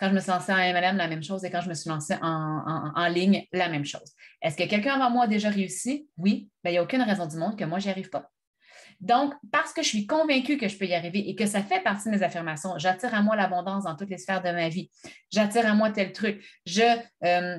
Quand 0.00 0.08
je 0.08 0.14
me 0.14 0.20
suis 0.20 0.30
lancée 0.30 0.50
en 0.50 0.56
MLM, 0.56 0.96
la 0.96 1.08
même 1.08 1.22
chose, 1.22 1.44
et 1.44 1.50
quand 1.50 1.60
je 1.60 1.68
me 1.68 1.74
suis 1.74 1.90
lancée 1.90 2.16
en, 2.22 3.06
ligne, 3.08 3.46
la 3.52 3.68
même 3.68 3.84
chose. 3.84 4.14
Est-ce 4.40 4.56
que 4.56 4.66
quelqu'un 4.66 4.94
avant 4.94 5.10
moi 5.10 5.24
a 5.24 5.26
déjà 5.26 5.50
réussi? 5.50 6.08
Oui, 6.16 6.48
ben, 6.64 6.70
il 6.70 6.72
n'y 6.72 6.78
a 6.78 6.82
aucune 6.82 7.02
raison 7.02 7.26
du 7.26 7.36
monde 7.36 7.58
que 7.58 7.64
moi, 7.64 7.78
je 7.78 7.84
n'y 7.84 7.90
arrive 7.90 8.08
pas. 8.08 8.30
Donc, 9.00 9.34
parce 9.52 9.74
que 9.74 9.82
je 9.82 9.88
suis 9.88 10.06
convaincue 10.06 10.56
que 10.56 10.68
je 10.68 10.78
peux 10.78 10.86
y 10.86 10.94
arriver 10.94 11.28
et 11.28 11.34
que 11.34 11.44
ça 11.44 11.62
fait 11.62 11.82
partie 11.82 12.08
de 12.08 12.14
mes 12.14 12.22
affirmations, 12.22 12.78
j'attire 12.78 13.14
à 13.14 13.20
moi 13.20 13.36
l'abondance 13.36 13.84
dans 13.84 13.94
toutes 13.94 14.08
les 14.08 14.18
sphères 14.18 14.42
de 14.42 14.50
ma 14.50 14.70
vie. 14.70 14.90
J'attire 15.30 15.66
à 15.66 15.74
moi 15.74 15.90
tel 15.90 16.12
truc. 16.12 16.42
Je, 16.64 16.82
euh, 17.24 17.58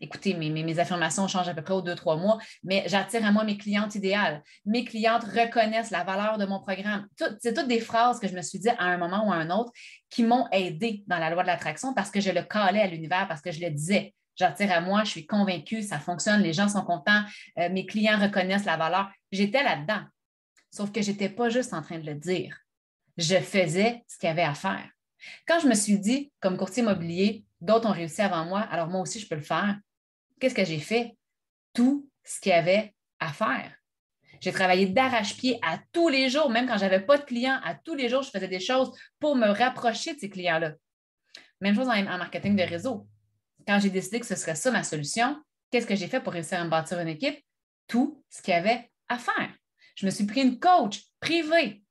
écoutez, 0.00 0.34
mes, 0.34 0.78
affirmations 0.78 1.28
changent 1.28 1.48
à 1.48 1.54
peu 1.54 1.62
près 1.62 1.74
aux 1.74 1.82
deux, 1.82 1.94
trois 1.94 2.16
mois, 2.16 2.38
mais 2.62 2.84
j'attire 2.86 3.24
à 3.24 3.32
moi 3.32 3.44
mes 3.44 3.56
clientes 3.56 3.94
idéales. 3.94 4.42
Mes 4.64 4.84
clientes 4.84 5.24
reconnaissent 5.24 5.90
la 5.90 6.04
valeur 6.04 6.38
de 6.38 6.46
mon 6.46 6.60
programme. 6.60 7.06
C'est 7.40 7.54
toutes 7.54 7.68
des 7.68 7.80
phrases 7.80 8.18
que 8.18 8.28
je 8.28 8.34
me 8.34 8.42
suis 8.42 8.58
dit 8.58 8.68
à 8.68 8.84
un 8.84 8.98
moment 8.98 9.28
ou 9.28 9.32
à 9.32 9.36
un 9.36 9.50
autre 9.50 9.72
qui 10.10 10.24
m'ont 10.24 10.46
aidé 10.52 11.04
dans 11.06 11.18
la 11.18 11.30
loi 11.30 11.42
de 11.42 11.48
l'attraction 11.48 11.94
parce 11.94 12.10
que 12.10 12.20
je 12.20 12.30
le 12.30 12.42
calais 12.42 12.80
à 12.80 12.86
l'univers, 12.86 13.26
parce 13.28 13.40
que 13.40 13.52
je 13.52 13.60
le 13.60 13.70
disais. 13.70 14.14
J'attire 14.34 14.72
à 14.72 14.80
moi, 14.80 15.04
je 15.04 15.10
suis 15.10 15.26
convaincue, 15.26 15.82
ça 15.82 15.98
fonctionne, 15.98 16.40
les 16.40 16.54
gens 16.54 16.68
sont 16.68 16.82
contents, 16.82 17.22
euh, 17.58 17.68
mes 17.68 17.84
clients 17.84 18.18
reconnaissent 18.18 18.64
la 18.64 18.78
valeur. 18.78 19.10
J'étais 19.30 19.62
là-dedans. 19.62 20.02
Sauf 20.70 20.90
que 20.90 21.02
je 21.02 21.10
n'étais 21.10 21.28
pas 21.28 21.50
juste 21.50 21.74
en 21.74 21.82
train 21.82 21.98
de 21.98 22.06
le 22.06 22.14
dire. 22.14 22.56
Je 23.18 23.36
faisais 23.36 24.02
ce 24.08 24.16
qu'il 24.16 24.28
y 24.28 24.32
avait 24.32 24.42
à 24.42 24.54
faire. 24.54 24.88
Quand 25.46 25.60
je 25.60 25.68
me 25.68 25.74
suis 25.74 25.98
dit, 25.98 26.32
comme 26.40 26.56
courtier 26.56 26.82
immobilier, 26.82 27.44
d'autres 27.62 27.88
ont 27.88 27.92
réussi 27.92 28.20
avant 28.20 28.44
moi, 28.44 28.60
alors 28.60 28.88
moi 28.88 29.00
aussi, 29.00 29.20
je 29.20 29.28
peux 29.28 29.36
le 29.36 29.40
faire. 29.40 29.78
Qu'est-ce 30.40 30.54
que 30.54 30.64
j'ai 30.64 30.80
fait? 30.80 31.16
Tout 31.72 32.08
ce 32.24 32.40
qu'il 32.40 32.50
y 32.50 32.54
avait 32.54 32.94
à 33.18 33.32
faire. 33.32 33.74
J'ai 34.40 34.52
travaillé 34.52 34.86
d'arrache-pied 34.86 35.58
à 35.62 35.78
tous 35.92 36.08
les 36.08 36.28
jours, 36.28 36.50
même 36.50 36.66
quand 36.66 36.76
je 36.76 36.82
n'avais 36.82 37.00
pas 37.00 37.16
de 37.16 37.24
clients, 37.24 37.60
à 37.64 37.74
tous 37.76 37.94
les 37.94 38.08
jours, 38.08 38.22
je 38.22 38.30
faisais 38.30 38.48
des 38.48 38.60
choses 38.60 38.92
pour 39.20 39.36
me 39.36 39.46
rapprocher 39.46 40.14
de 40.14 40.18
ces 40.18 40.28
clients-là. 40.28 40.72
Même 41.60 41.76
chose 41.76 41.88
en, 41.88 42.18
marketing 42.18 42.56
de 42.56 42.64
réseau. 42.64 43.06
Quand 43.66 43.78
j'ai 43.78 43.90
décidé 43.90 44.18
que 44.18 44.26
ce 44.26 44.34
serait 44.34 44.56
ça 44.56 44.72
ma 44.72 44.82
solution, 44.82 45.40
qu'est-ce 45.70 45.86
que 45.86 45.94
j'ai 45.94 46.08
fait 46.08 46.20
pour 46.20 46.32
réussir 46.32 46.60
à 46.60 46.64
me 46.64 46.70
bâtir 46.70 46.98
une 46.98 47.08
équipe? 47.08 47.38
Tout 47.86 48.24
ce 48.28 48.42
qu'il 48.42 48.52
y 48.52 48.56
avait 48.56 48.90
à 49.08 49.18
faire. 49.18 49.54
Je 49.94 50.06
me 50.06 50.10
suis 50.10 50.26
pris 50.26 50.42
une 50.42 50.58
coach 50.58 51.02
privée 51.20 51.84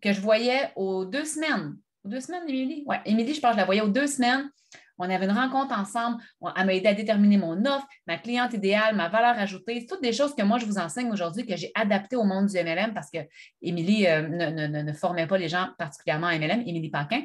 que 0.00 0.12
je 0.12 0.20
voyais 0.20 0.72
aux 0.74 1.04
deux 1.04 1.24
semaines. 1.24 1.76
Deux 2.04 2.20
semaines, 2.20 2.48
Émilie? 2.48 2.84
Oui, 2.86 2.96
Émilie, 3.04 3.34
je 3.34 3.40
pense 3.40 3.50
que 3.50 3.56
je 3.56 3.60
la 3.60 3.64
voyais 3.64 3.80
aux 3.80 3.88
deux 3.88 4.08
semaines. 4.08 4.50
On 4.98 5.08
avait 5.08 5.24
une 5.24 5.32
rencontre 5.32 5.78
ensemble. 5.78 6.22
Elle 6.56 6.66
m'a 6.66 6.74
aidé 6.74 6.88
à 6.88 6.94
déterminer 6.94 7.36
mon 7.36 7.64
offre, 7.64 7.86
ma 8.06 8.18
cliente 8.18 8.52
idéale, 8.52 8.94
ma 8.96 9.08
valeur 9.08 9.38
ajoutée. 9.38 9.86
Toutes 9.86 10.02
des 10.02 10.12
choses 10.12 10.34
que 10.34 10.42
moi, 10.42 10.58
je 10.58 10.66
vous 10.66 10.78
enseigne 10.78 11.10
aujourd'hui, 11.12 11.46
que 11.46 11.56
j'ai 11.56 11.70
adaptées 11.74 12.16
au 12.16 12.24
monde 12.24 12.46
du 12.46 12.56
MLM 12.56 12.92
parce 12.92 13.10
que 13.10 13.18
Émilie 13.62 14.06
euh, 14.06 14.28
ne, 14.28 14.92
formait 14.92 15.26
pas 15.26 15.38
les 15.38 15.48
gens 15.48 15.68
particulièrement 15.78 16.26
à 16.26 16.38
MLM, 16.38 16.62
Émilie 16.66 16.90
Paquin. 16.90 17.24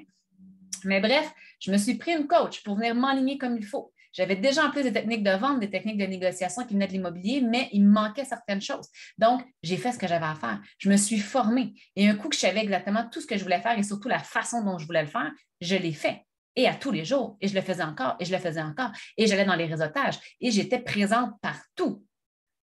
Mais 0.86 1.00
bref, 1.00 1.32
je 1.60 1.72
me 1.72 1.78
suis 1.78 1.96
pris 1.96 2.12
une 2.12 2.28
coach 2.28 2.64
pour 2.64 2.76
venir 2.76 2.94
m'aligner 2.94 3.38
comme 3.38 3.58
il 3.58 3.66
faut. 3.66 3.92
J'avais 4.14 4.36
déjà 4.36 4.66
en 4.66 4.72
plus 4.72 4.84
des 4.84 4.94
techniques 4.94 5.24
de 5.24 5.32
vente, 5.32 5.60
des 5.60 5.70
techniques 5.70 5.98
de 5.98 6.06
négociation 6.06 6.66
qui 6.66 6.74
venaient 6.74 6.88
de 6.88 6.94
l'immobilier, 6.94 7.42
mais 7.42 7.70
il 7.72 7.84
me 7.84 7.92
manquait 7.92 8.26
certaines 8.26 8.62
choses. 8.62 8.88
Donc, 9.18 9.44
j'ai 9.64 9.78
fait 9.78 9.92
ce 9.92 9.98
que 9.98 10.08
j'avais 10.08 10.26
à 10.26 10.36
faire. 10.36 10.60
Je 10.78 10.90
me 10.90 10.98
suis 10.98 11.20
formée. 11.20 11.74
Et 11.96 12.08
un 12.08 12.16
coup 12.16 12.30
que 12.30 12.36
je 12.36 12.42
savais 12.42 12.62
exactement 12.62 13.08
tout 13.10 13.22
ce 13.22 13.28
que 13.28 13.38
je 13.38 13.44
voulais 13.44 13.62
faire 13.62 13.78
et 13.78 13.84
surtout 13.84 14.10
la 14.10 14.20
façon 14.20 14.64
dont 14.64 14.78
je 14.78 14.86
voulais 14.86 15.04
le 15.04 15.08
faire, 15.08 15.32
je 15.62 15.76
l'ai 15.76 15.94
fait 15.94 16.24
et 16.58 16.68
à 16.68 16.74
tous 16.74 16.92
les 16.92 17.06
jours. 17.06 17.38
Et 17.40 17.48
je 17.48 17.56
le 17.56 17.62
faisais 17.62 17.84
encore, 17.84 18.18
et 18.20 18.26
je 18.26 18.34
le 18.34 18.40
faisais 18.40 18.62
encore. 18.62 18.92
Et 19.16 19.28
j'allais 19.28 19.46
dans 19.46 19.56
les 19.56 19.68
réseautages, 19.68 20.20
et 20.42 20.52
j'étais 20.52 20.80
présente 20.80 21.40
partout. 21.42 22.04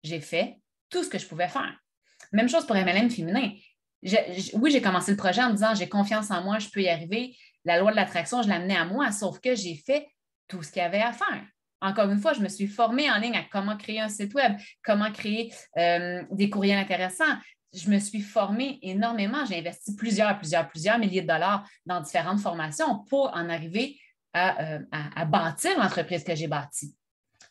J'ai 0.02 0.20
fait 0.20 0.56
tout 0.90 1.04
ce 1.04 1.08
que 1.08 1.18
je 1.18 1.26
pouvais 1.26 1.48
faire. 1.48 1.78
Même 2.32 2.48
chose 2.48 2.66
pour 2.66 2.74
MLM 2.74 3.10
féminin. 3.10 3.52
oui, 4.54 4.70
j'ai 4.70 4.82
commencé 4.82 5.12
le 5.12 5.16
projet 5.16 5.42
en 5.42 5.50
me 5.50 5.54
disant 5.54 5.74
j'ai 5.74 5.88
confiance 5.88 6.30
en 6.30 6.42
moi, 6.42 6.58
je 6.58 6.68
peux 6.70 6.80
y 6.80 6.88
arriver. 6.88 7.36
La 7.64 7.78
loi 7.78 7.92
de 7.92 7.96
l'attraction, 7.96 8.42
je 8.42 8.48
l'amenais 8.48 8.76
à 8.76 8.84
moi, 8.84 9.12
sauf 9.12 9.38
que 9.38 9.54
j'ai 9.54 9.76
fait 9.76 10.08
tout 10.48 10.62
ce 10.62 10.70
qu'il 10.70 10.82
y 10.82 10.84
avait 10.84 11.00
à 11.00 11.12
faire. 11.12 11.44
Encore 11.80 12.10
une 12.10 12.20
fois, 12.20 12.32
je 12.32 12.40
me 12.40 12.48
suis 12.48 12.68
formée 12.68 13.10
en 13.10 13.18
ligne 13.18 13.36
à 13.36 13.42
comment 13.50 13.76
créer 13.76 14.00
un 14.00 14.08
site 14.08 14.34
web, 14.34 14.52
comment 14.84 15.10
créer 15.10 15.52
euh, 15.76 16.22
des 16.30 16.48
courriels 16.48 16.78
intéressants, 16.78 17.36
je 17.72 17.90
me 17.90 17.98
suis 17.98 18.20
formée 18.20 18.78
énormément. 18.82 19.44
J'ai 19.46 19.58
investi 19.58 19.96
plusieurs, 19.96 20.38
plusieurs, 20.38 20.68
plusieurs 20.68 20.98
milliers 20.98 21.22
de 21.22 21.26
dollars 21.26 21.66
dans 21.86 22.00
différentes 22.00 22.40
formations 22.40 23.04
pour 23.08 23.30
en 23.34 23.48
arriver 23.48 23.98
à, 24.34 24.74
euh, 24.74 25.24
bâtir 25.26 25.78
l'entreprise 25.78 26.24
que 26.24 26.34
j'ai 26.34 26.46
bâtie. 26.46 26.94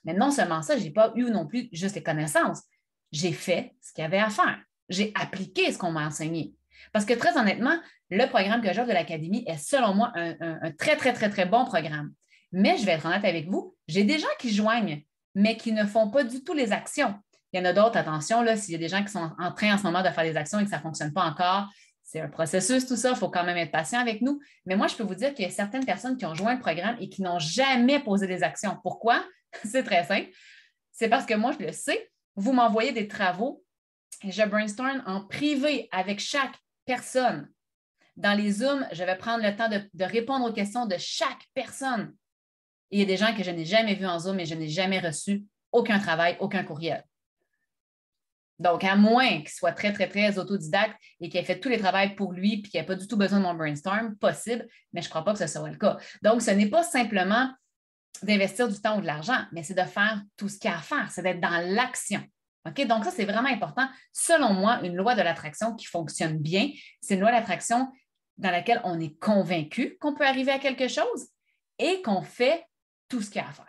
Mais 0.04 0.14
non 0.14 0.32
seulement 0.32 0.62
ça, 0.62 0.78
je 0.78 0.84
n'ai 0.84 0.92
pas 0.92 1.12
eu 1.16 1.26
non 1.26 1.46
plus 1.48 1.70
juste 1.72 1.96
les 1.96 2.04
connaissances. 2.04 2.64
J'ai 3.12 3.34
fait 3.34 3.76
ce 3.82 3.94
qu'il 3.94 4.04
y 4.04 4.06
avait 4.06 4.20
à 4.20 4.30
faire. 4.30 4.60
J'ai 4.90 5.12
appliqué 5.16 5.72
ce 5.72 5.78
qu'on 5.78 5.92
m'a 5.92 6.06
enseigné. 6.06 6.54
Parce 6.92 7.06
que 7.06 7.14
très 7.14 7.38
honnêtement, 7.38 7.80
le 8.10 8.26
programme 8.28 8.62
que 8.62 8.74
j'offre 8.74 8.88
de 8.88 8.94
l'Académie 8.94 9.44
est 9.48 9.58
selon 9.58 9.94
moi 9.94 10.12
un, 10.16 10.36
un, 10.40 10.72
très, 10.72 10.96
très, 10.96 11.14
très, 11.14 11.30
très 11.30 11.46
bon 11.46 11.66
programme. 11.66 12.14
Mais 12.52 12.78
je 12.78 12.86
vais 12.86 12.94
être 12.94 13.06
honnête 13.06 13.26
avec 13.26 13.50
vous, 13.50 13.76
j'ai 13.88 14.04
des 14.04 14.20
gens 14.20 14.28
qui 14.40 14.54
joignent, 14.54 15.04
mais 15.36 15.58
qui 15.58 15.72
ne 15.72 15.86
font 15.86 16.10
pas 16.10 16.24
du 16.24 16.44
tout 16.44 16.54
les 16.54 16.72
actions. 16.72 17.16
Il 17.54 17.60
y 17.60 17.62
en 17.62 17.66
a 17.66 17.74
d'autres, 17.74 17.98
attention, 17.98 18.46
s'il 18.56 18.74
y 18.74 18.76
a 18.76 18.80
des 18.80 18.88
gens 18.88 19.04
qui 19.04 19.12
sont 19.12 19.32
en 19.38 19.52
train 19.52 19.74
en 19.74 19.78
ce 19.78 19.84
moment 19.84 20.02
de 20.02 20.10
faire 20.10 20.24
des 20.24 20.38
actions 20.38 20.60
et 20.60 20.64
que 20.64 20.70
ça 20.70 20.78
ne 20.78 20.82
fonctionne 20.82 21.14
pas 21.14 21.26
encore, 21.26 21.68
c'est 22.04 22.20
un 22.20 22.30
processus, 22.30 22.86
tout 22.86 22.98
ça, 22.98 23.12
il 23.12 23.16
faut 23.16 23.30
quand 23.30 23.44
même 23.44 23.58
être 23.58 23.72
patient 23.72 24.00
avec 24.00 24.22
nous. 24.22 24.42
Mais 24.66 24.76
moi, 24.76 24.88
je 24.88 24.96
peux 24.96 25.04
vous 25.04 25.16
dire 25.16 25.34
qu'il 25.34 25.46
y 25.46 25.48
a 25.48 25.52
certaines 25.52 25.86
personnes 25.86 26.18
qui 26.18 26.26
ont 26.26 26.36
joint 26.36 26.56
le 26.56 26.60
programme 26.60 26.98
et 27.00 27.10
qui 27.10 27.22
n'ont 27.22 27.40
jamais 27.40 28.00
posé 28.00 28.28
des 28.28 28.44
actions. 28.44 28.78
Pourquoi? 28.84 29.24
c'est 29.66 29.84
très 29.84 30.04
simple. 30.04 30.30
C'est 30.92 31.08
parce 31.08 31.26
que 31.26 31.34
moi, 31.34 31.54
je 31.58 31.66
le 31.66 31.72
sais, 31.72 32.10
vous 32.36 32.52
m'envoyez 32.52 32.92
des 32.92 33.08
travaux 33.08 33.64
et 34.24 34.32
je 34.32 34.44
brainstorm 34.44 35.02
en 35.06 35.26
privé 35.26 35.88
avec 35.92 36.20
chaque 36.20 36.56
personne. 36.86 37.50
Dans 38.18 38.38
les 38.38 38.52
Zooms, 38.52 38.86
je 38.92 39.04
vais 39.04 39.18
prendre 39.18 39.44
le 39.44 39.56
temps 39.56 39.70
de 39.70 40.04
répondre 40.04 40.46
aux 40.46 40.54
questions 40.54 40.86
de 40.86 40.98
chaque 40.98 41.48
personne. 41.54 42.14
Il 42.92 43.00
y 43.00 43.02
a 43.02 43.06
des 43.06 43.18
gens 43.18 43.34
que 43.36 43.44
je 43.44 43.52
n'ai 43.52 43.66
jamais 43.66 43.96
vus 43.96 44.06
en 44.06 44.20
Zoom 44.20 44.40
et 44.40 44.46
je 44.46 44.56
n'ai 44.56 44.68
jamais 44.68 45.00
reçu 45.00 45.46
aucun 45.72 46.00
travail, 46.00 46.38
aucun 46.40 46.64
courriel. 46.64 47.04
Donc, 48.60 48.84
à 48.84 48.96
moins 48.96 49.40
qu'il 49.40 49.50
soit 49.50 49.72
très, 49.72 49.92
très, 49.92 50.08
très 50.08 50.38
autodidacte 50.38 50.96
et 51.20 51.30
qu'il 51.30 51.40
ait 51.40 51.44
fait 51.44 51.60
tous 51.60 51.70
les 51.70 51.80
travaux 51.80 52.14
pour 52.16 52.32
lui 52.32 52.62
puis 52.62 52.72
qu'il 52.72 52.80
n'ait 52.80 52.86
pas 52.86 52.96
du 52.96 53.08
tout 53.08 53.18
besoin 53.18 53.40
de 53.40 53.44
mon 53.44 53.56
brainstorm, 53.56 54.16
possible, 54.18 54.68
mais 54.94 55.02
je 55.02 55.08
ne 55.08 55.10
crois 55.10 55.24
pas 55.24 55.34
que 55.34 55.40
ce 55.40 55.48
soit 55.48 55.68
le 55.68 55.78
cas. 55.78 55.98
Donc, 56.22 56.44
ce 56.44 56.52
n'est 56.52 56.70
pas 56.70 56.84
simplement 56.84 57.50
d'investir 58.22 58.68
du 58.68 58.80
temps 58.80 59.00
ou 59.00 59.02
de 59.02 59.08
l'argent, 59.08 59.46
mais 59.52 59.64
c'est 59.64 59.74
de 59.74 59.82
faire 59.82 60.22
tout 60.38 60.48
ce 60.48 60.60
qu'il 60.60 60.70
y 60.70 60.74
a 60.74 60.78
à 60.78 60.82
faire, 60.82 61.10
c'est 61.10 61.24
d'être 61.24 61.40
dans 61.40 61.74
l'action. 61.74 62.22
Donc, 62.64 63.04
ça, 63.04 63.10
c'est 63.10 63.26
vraiment 63.26 63.50
important. 63.50 63.90
Selon 64.14 64.54
moi, 64.54 64.80
une 64.84 64.96
loi 64.96 65.16
de 65.16 65.22
l'attraction 65.22 65.76
qui 65.76 65.88
fonctionne 65.88 66.38
bien, 66.38 66.70
c'est 67.02 67.16
une 67.16 67.22
loi 67.22 67.32
d'attraction 67.32 67.92
dans 68.38 68.52
laquelle 68.52 68.82
on 68.84 69.00
est 69.00 69.18
convaincu 69.18 69.98
qu'on 70.00 70.14
peut 70.14 70.26
arriver 70.26 70.52
à 70.52 70.60
quelque 70.60 70.88
chose 70.88 71.30
et 71.80 72.04
qu'on 72.04 72.22
fait 72.22 72.64
tout 73.12 73.22
ce 73.22 73.30
qu'il 73.30 73.42
y 73.42 73.46
a 73.46 73.50
à 73.50 73.52
faire 73.52 73.66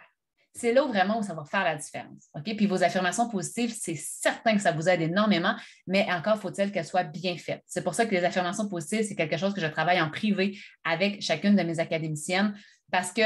c'est 0.54 0.72
là 0.72 0.84
où 0.84 0.88
vraiment 0.88 1.18
où 1.18 1.22
ça 1.22 1.34
va 1.34 1.44
faire 1.44 1.64
la 1.64 1.76
différence. 1.76 2.28
OK? 2.34 2.44
Puis 2.56 2.66
vos 2.66 2.82
affirmations 2.82 3.28
positives, 3.28 3.74
c'est 3.78 3.94
certain 3.94 4.54
que 4.54 4.60
ça 4.60 4.72
vous 4.72 4.88
aide 4.88 5.00
énormément, 5.00 5.56
mais 5.86 6.06
encore 6.12 6.38
faut-il 6.38 6.70
qu'elles 6.70 6.86
soient 6.86 7.04
bien 7.04 7.36
faites. 7.38 7.62
C'est 7.66 7.82
pour 7.82 7.94
ça 7.94 8.04
que 8.04 8.14
les 8.14 8.24
affirmations 8.24 8.68
positives, 8.68 9.04
c'est 9.04 9.14
quelque 9.14 9.38
chose 9.38 9.54
que 9.54 9.60
je 9.60 9.66
travaille 9.66 10.00
en 10.00 10.10
privé 10.10 10.58
avec 10.84 11.22
chacune 11.22 11.56
de 11.56 11.62
mes 11.62 11.80
académiciennes 11.80 12.54
parce 12.90 13.12
que 13.12 13.22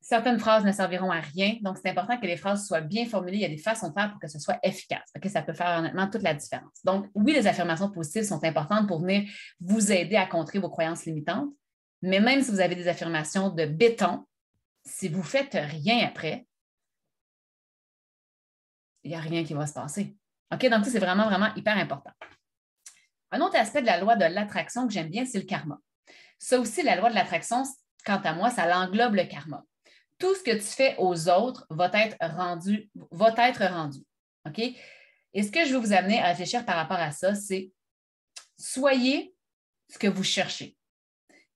certaines 0.00 0.40
phrases 0.40 0.64
ne 0.64 0.72
serviront 0.72 1.12
à 1.12 1.20
rien. 1.20 1.56
Donc, 1.60 1.76
c'est 1.80 1.90
important 1.90 2.18
que 2.18 2.26
les 2.26 2.36
phrases 2.36 2.66
soient 2.66 2.80
bien 2.80 3.06
formulées. 3.06 3.36
Il 3.36 3.42
y 3.42 3.44
a 3.44 3.48
des 3.48 3.58
façons 3.58 3.88
de 3.88 3.92
faire 3.92 4.10
pour 4.10 4.18
que 4.18 4.26
ce 4.26 4.40
soit 4.40 4.58
efficace. 4.64 5.08
OK? 5.16 5.30
Ça 5.30 5.42
peut 5.42 5.52
faire 5.52 5.78
honnêtement 5.78 6.08
toute 6.08 6.22
la 6.22 6.34
différence. 6.34 6.82
Donc, 6.82 7.06
oui, 7.14 7.34
les 7.34 7.46
affirmations 7.46 7.90
positives 7.90 8.24
sont 8.24 8.42
importantes 8.42 8.88
pour 8.88 9.00
venir 9.00 9.30
vous 9.60 9.92
aider 9.92 10.16
à 10.16 10.26
contrer 10.26 10.58
vos 10.58 10.70
croyances 10.70 11.04
limitantes. 11.04 11.50
Mais 12.02 12.20
même 12.20 12.42
si 12.42 12.50
vous 12.50 12.60
avez 12.60 12.74
des 12.74 12.88
affirmations 12.88 13.50
de 13.50 13.64
béton, 13.64 14.24
si 14.88 15.08
vous 15.08 15.18
ne 15.18 15.24
faites 15.24 15.54
rien 15.54 16.06
après, 16.06 16.46
il 19.04 19.10
n'y 19.10 19.16
a 19.16 19.20
rien 19.20 19.44
qui 19.44 19.54
va 19.54 19.66
se 19.66 19.74
passer. 19.74 20.16
OK? 20.52 20.68
Donc, 20.68 20.84
ça, 20.84 20.90
c'est 20.90 20.98
vraiment, 20.98 21.26
vraiment 21.26 21.54
hyper 21.54 21.76
important. 21.76 22.12
Un 23.30 23.40
autre 23.40 23.56
aspect 23.56 23.82
de 23.82 23.86
la 23.86 24.00
loi 24.00 24.16
de 24.16 24.24
l'attraction 24.24 24.86
que 24.86 24.92
j'aime 24.92 25.10
bien, 25.10 25.26
c'est 25.26 25.38
le 25.38 25.44
karma. 25.44 25.78
Ça 26.38 26.58
aussi, 26.58 26.82
la 26.82 26.96
loi 26.96 27.10
de 27.10 27.14
l'attraction, 27.14 27.62
quant 28.04 28.20
à 28.22 28.32
moi, 28.32 28.50
ça 28.50 28.66
l'englobe 28.66 29.14
le 29.14 29.24
karma. 29.24 29.64
Tout 30.18 30.34
ce 30.34 30.42
que 30.42 30.52
tu 30.52 30.62
fais 30.62 30.96
aux 30.98 31.28
autres 31.28 31.66
va 31.70 31.90
être 31.94 32.16
rendu, 32.20 32.90
va 33.10 33.34
être 33.46 33.64
rendu. 33.64 34.00
OK? 34.46 34.58
Et 34.58 35.42
ce 35.42 35.50
que 35.50 35.64
je 35.64 35.74
veux 35.74 35.80
vous 35.80 35.92
amener 35.92 36.20
à 36.20 36.28
réfléchir 36.28 36.64
par 36.64 36.76
rapport 36.76 36.98
à 36.98 37.12
ça, 37.12 37.34
c'est 37.34 37.70
soyez 38.58 39.34
ce 39.88 39.98
que 39.98 40.08
vous 40.08 40.24
cherchez. 40.24 40.77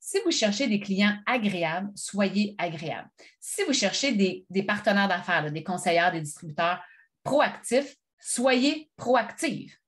Si 0.05 0.19
vous 0.25 0.33
cherchez 0.33 0.67
des 0.67 0.81
clients 0.81 1.17
agréables, 1.27 1.93
soyez 1.95 2.57
agréable. 2.59 3.09
Si 3.39 3.63
vous 3.63 3.73
cherchez 3.73 4.11
des, 4.11 4.63
partenaires 4.65 5.07
d'affaires, 5.07 5.49
des 5.53 5.63
conseillers, 5.63 6.11
des 6.11 6.21
distributeurs 6.21 6.83
proactifs, 7.23 7.95
soyez 8.19 8.91
proactifs. 8.97 9.81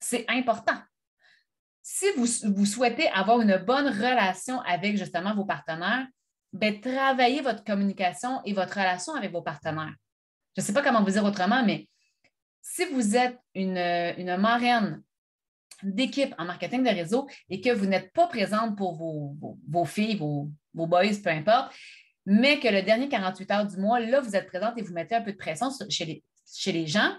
C'est 0.00 0.24
important. 0.28 0.80
Si 1.82 2.06
vous, 2.16 2.64
souhaitez 2.64 3.08
avoir 3.08 3.42
une 3.42 3.58
bonne 3.58 3.88
relation 3.88 4.62
avec 4.62 4.96
justement 4.96 5.34
vos 5.34 5.44
partenaires, 5.44 6.06
bien, 6.54 6.80
travaillez 6.80 7.42
votre 7.42 7.62
communication 7.62 8.40
et 8.46 8.54
votre 8.54 8.72
relation 8.72 9.14
avec 9.16 9.32
vos 9.32 9.42
partenaires. 9.42 9.94
Je 10.56 10.62
ne 10.62 10.66
sais 10.66 10.72
pas 10.72 10.82
comment 10.82 11.04
vous 11.04 11.10
dire 11.10 11.24
autrement, 11.24 11.62
mais 11.62 11.86
si 12.62 12.86
vous 12.86 13.14
êtes 13.14 13.38
une 13.54 14.36
marraine 14.38 15.02
d'équipe 15.82 16.34
en 16.38 16.44
marketing 16.44 16.82
de 16.82 16.90
réseau 16.90 17.28
et 17.50 17.60
que 17.60 17.70
vous 17.70 17.86
n'êtes 17.86 18.12
pas 18.12 18.26
présente 18.26 18.76
pour 18.76 18.94
vos, 18.94 19.84
filles, 19.84 20.16
vos, 20.16 20.50
boys, 20.74 21.14
peu 21.22 21.30
importe, 21.30 21.74
mais 22.24 22.58
que 22.58 22.68
le 22.68 22.82
dernier 22.82 23.08
48 23.08 23.50
heures 23.50 23.66
du 23.66 23.76
mois, 23.76 24.00
là, 24.00 24.20
vous 24.20 24.34
êtes 24.34 24.46
présente 24.46 24.78
et 24.78 24.82
vous 24.82 24.92
mettez 24.92 25.14
un 25.14 25.22
peu 25.22 25.32
de 25.32 25.36
pression 25.36 25.68
chez 25.88 26.04
les, 26.04 26.24
chez 26.52 26.72
les 26.72 26.86
gens, 26.86 27.12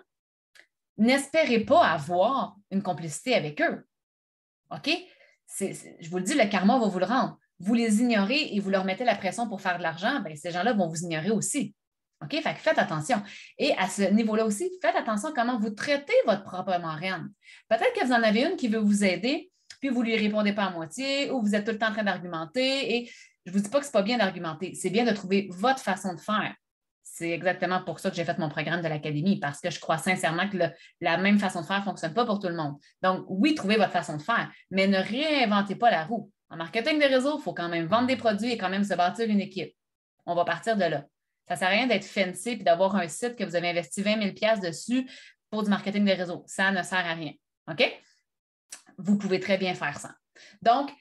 n'espérez 0.98 1.60
pas 1.60 1.86
avoir 1.86 2.56
une 2.72 2.82
complicité 2.82 3.36
avec 3.36 3.62
eux. 3.62 3.86
OK? 4.72 4.90
je 5.60 6.10
vous 6.10 6.18
le 6.18 6.24
dis, 6.24 6.34
le 6.34 6.50
karma 6.50 6.78
va 6.78 6.88
vous 6.88 7.00
le 7.00 7.06
rendre. 7.06 7.40
Vous 7.60 7.74
les 7.74 8.02
ignorez 8.02 8.54
et 8.54 8.60
vous 8.60 8.70
leur 8.70 8.86
mettez 8.86 9.06
la 9.06 9.16
pression 9.16 9.48
pour 9.48 9.62
faire 9.62 9.78
de 9.78 9.84
l'argent, 9.84 10.20
bien, 10.20 10.36
ces 10.36 10.52
gens-là 10.52 10.74
vont 10.74 10.88
vous 10.88 11.04
ignorer 11.04 11.32
aussi. 11.32 11.74
OK? 12.22 12.42
Faites 12.42 12.78
attention. 12.78 13.22
Et 13.58 13.74
à 13.78 13.88
ce 13.88 14.02
niveau-là 14.02 14.46
aussi, 14.46 14.72
faites 14.82 14.96
attention 14.96 15.30
à 15.30 15.34
comment 15.34 15.60
vous 15.60 15.70
traitez 15.70 16.14
votre 16.26 16.44
propre 16.44 16.78
marraine. 16.80 17.32
Peut-être 17.70 17.94
que 17.94 18.06
vous 18.06 18.14
en 18.14 18.24
avez 18.24 18.44
une 18.44 18.56
qui 18.56 18.68
veut 18.68 18.80
vous 18.80 19.04
aider, 19.04 19.52
puis 19.80 19.90
vous 19.90 20.02
ne 20.02 20.08
lui 20.10 20.18
répondez 20.18 20.54
pas 20.54 20.66
à 20.66 20.72
moitié, 20.72 21.30
ou 21.30 21.42
vous 21.42 21.54
êtes 21.56 21.66
tout 21.66 21.72
le 21.72 21.78
temps 21.78 21.90
en 21.90 21.94
train 21.94 22.04
d'argumenter. 22.04 22.96
Et 22.96 23.12
je 23.46 23.52
ne 23.52 23.58
vous 23.58 23.64
dis 23.64 23.70
pas 23.70 23.80
que 23.80 23.86
ce 23.86 23.90
n'est 23.90 23.94
pas 23.94 24.02
bien 24.02 24.18
d'argumenter, 24.18 24.74
c'est 24.74 24.90
bien 24.90 25.06
de 25.06 25.12
trouver 25.12 25.48
votre 25.52 25.80
façon 25.80 26.14
de 26.14 26.20
faire. 26.20 26.54
C'est 27.04 27.32
exactement 27.32 27.82
pour 27.84 28.00
ça 28.00 28.10
que 28.10 28.16
j'ai 28.16 28.26
fait 28.26 28.38
mon 28.38 28.50
programme 28.50 28.82
de 28.82 28.88
l'Académie, 28.88 29.40
parce 29.40 29.60
que 29.60 29.70
je 29.70 29.80
crois 29.80 29.98
sincèrement 29.98 30.50
que 30.50 30.58
la 31.02 31.18
même 31.18 31.40
façon 31.40 31.62
de 31.62 31.66
faire 31.66 31.80
ne 31.80 31.86
fonctionne 31.86 32.14
pas 32.14 32.26
pour 32.26 32.40
tout 32.40 32.48
le 32.48 32.56
monde. 32.56 32.76
Donc, 33.02 33.26
oui, 33.28 33.56
trouvez 33.56 33.78
votre 33.78 33.92
façon 33.92 34.18
de 34.18 34.22
faire, 34.22 34.52
mais 34.70 34.88
ne 34.88 34.98
réinventez 34.98 35.76
pas 35.76 35.90
la 35.90 36.04
roue. 36.04 36.32
En 36.50 36.58
marketing 36.58 37.00
de 37.00 37.06
réseau, 37.06 37.40
il 37.40 37.42
faut 37.42 37.54
quand 37.54 37.70
même 37.70 37.86
vendre 37.86 38.08
des 38.08 38.18
produits 38.18 38.52
et 38.52 38.58
quand 38.58 38.70
même 38.70 38.84
se 38.84 38.94
bâtir 38.94 39.30
une 39.30 39.42
équipe. 39.42 39.74
On 40.26 40.36
va 40.36 40.46
partir 40.46 40.78
de 40.78 40.84
là. 40.84 41.06
Ça 41.48 41.56
ne 41.56 41.60
sert 41.60 41.68
à 41.68 41.72
rien 41.72 41.88
d'être 41.88 42.06
fancy 42.06 42.50
et 42.50 42.56
d'avoir 42.58 42.96
un 42.96 43.08
site 43.08 43.36
que 43.36 43.44
vous 43.44 43.56
avez 43.56 43.70
investi 43.70 44.02
20 44.02 44.34
000 44.40 44.62
dessus 44.62 45.10
pour 45.50 45.64
du 45.64 45.70
marketing 45.70 46.06
de 46.06 46.12
réseau. 46.12 46.44
Ça 46.46 46.72
ne 46.72 46.84
sert 46.84 47.06
à 47.06 47.14
rien. 47.14 47.32
OK? 47.70 47.84
Vous 48.98 49.18
pouvez 49.18 49.40
très 49.40 49.58
bien 49.58 49.74
faire 49.74 49.98
ça. 49.98 50.14
Donc, 50.62 50.92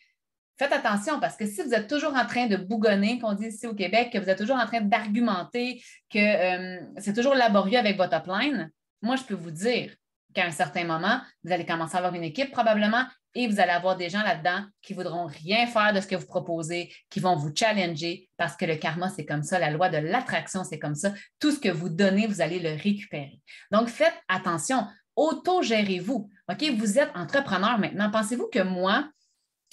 faites 0.59 0.73
attention 0.73 1.19
parce 1.21 1.37
que 1.37 1.47
si 1.47 1.63
vous 1.63 1.75
êtes 1.75 1.89
toujours 1.89 2.15
en 2.15 2.27
train 2.27 2.47
de 2.47 2.57
bougonner, 2.57 3.19
qu'on 3.19 3.33
dit 3.33 3.47
ici 3.47 3.67
au 3.67 3.75
Québec, 3.75 4.11
que 4.13 4.19
vous 4.19 4.29
êtes 4.29 4.39
toujours 4.39 4.57
en 4.57 4.67
train 4.67 4.81
d'argumenter, 4.81 5.83
que 6.11 6.19
euh, 6.19 6.81
c'est 6.99 7.15
toujours 7.15 7.35
laborieux 7.35 7.79
avec 7.79 7.97
votre 7.97 8.17
upline, 8.17 8.71
moi, 9.03 9.17
je 9.17 9.25
peux 9.25 9.35
vous 9.35 9.51
dire 9.51 9.95
qu'à 10.37 10.45
un 10.45 10.51
certain 10.51 10.85
moment, 10.85 11.21
vous 11.43 11.53
allez 11.53 11.65
commencer 11.65 11.95
à 11.95 11.99
avoir 11.99 12.15
une 12.15 12.23
équipe 12.23 12.53
probablement 12.53 13.07
et 13.35 13.49
vous 13.49 13.59
allez 13.59 13.73
avoir 13.73 13.97
des 13.97 14.11
gens 14.11 14.23
là-dedans 14.23 14.65
qui 14.83 14.93
ne 14.93 14.99
voudront 14.99 15.27
rien 15.27 15.67
faire 15.67 15.95
de 15.95 16.01
ce 16.01 16.07
que 16.07 16.15
vous 16.15 16.27
proposez, 16.27 16.93
qui 17.09 17.21
vont 17.21 17.37
vous 17.37 17.53
challenger 17.55 18.29
parce 18.37 18.55
que 18.55 18.67
le 18.67 18.77
karma, 18.77 19.09
c'est 19.09 19.25
comme 19.25 19.43
ça, 19.43 19.59
la 19.59 19.71
loi 19.71 19.89
de 19.89 19.97
l'attraction, 19.97 20.63
c'est 20.63 20.79
comme 20.79 20.95
ça. 20.95 21.13
Tout 21.41 21.53
ce 21.53 21.59
que 21.59 21.71
vous 21.71 21.89
donnez, 21.89 22.27
vous 22.27 22.43
allez 22.43 22.59
le 22.59 22.81
récupérer. 22.81 23.41
Donc, 23.71 23.89
faites 23.89 24.15
attention, 24.29 24.87
auto-gérez-vous. 25.17 26.31
Vous 26.77 26.99
êtes 26.99 27.11
entrepreneur 27.17 27.79
maintenant. 27.79 28.11
Pensez-vous 28.11 28.49
que 28.53 28.63
moi, 28.63 29.09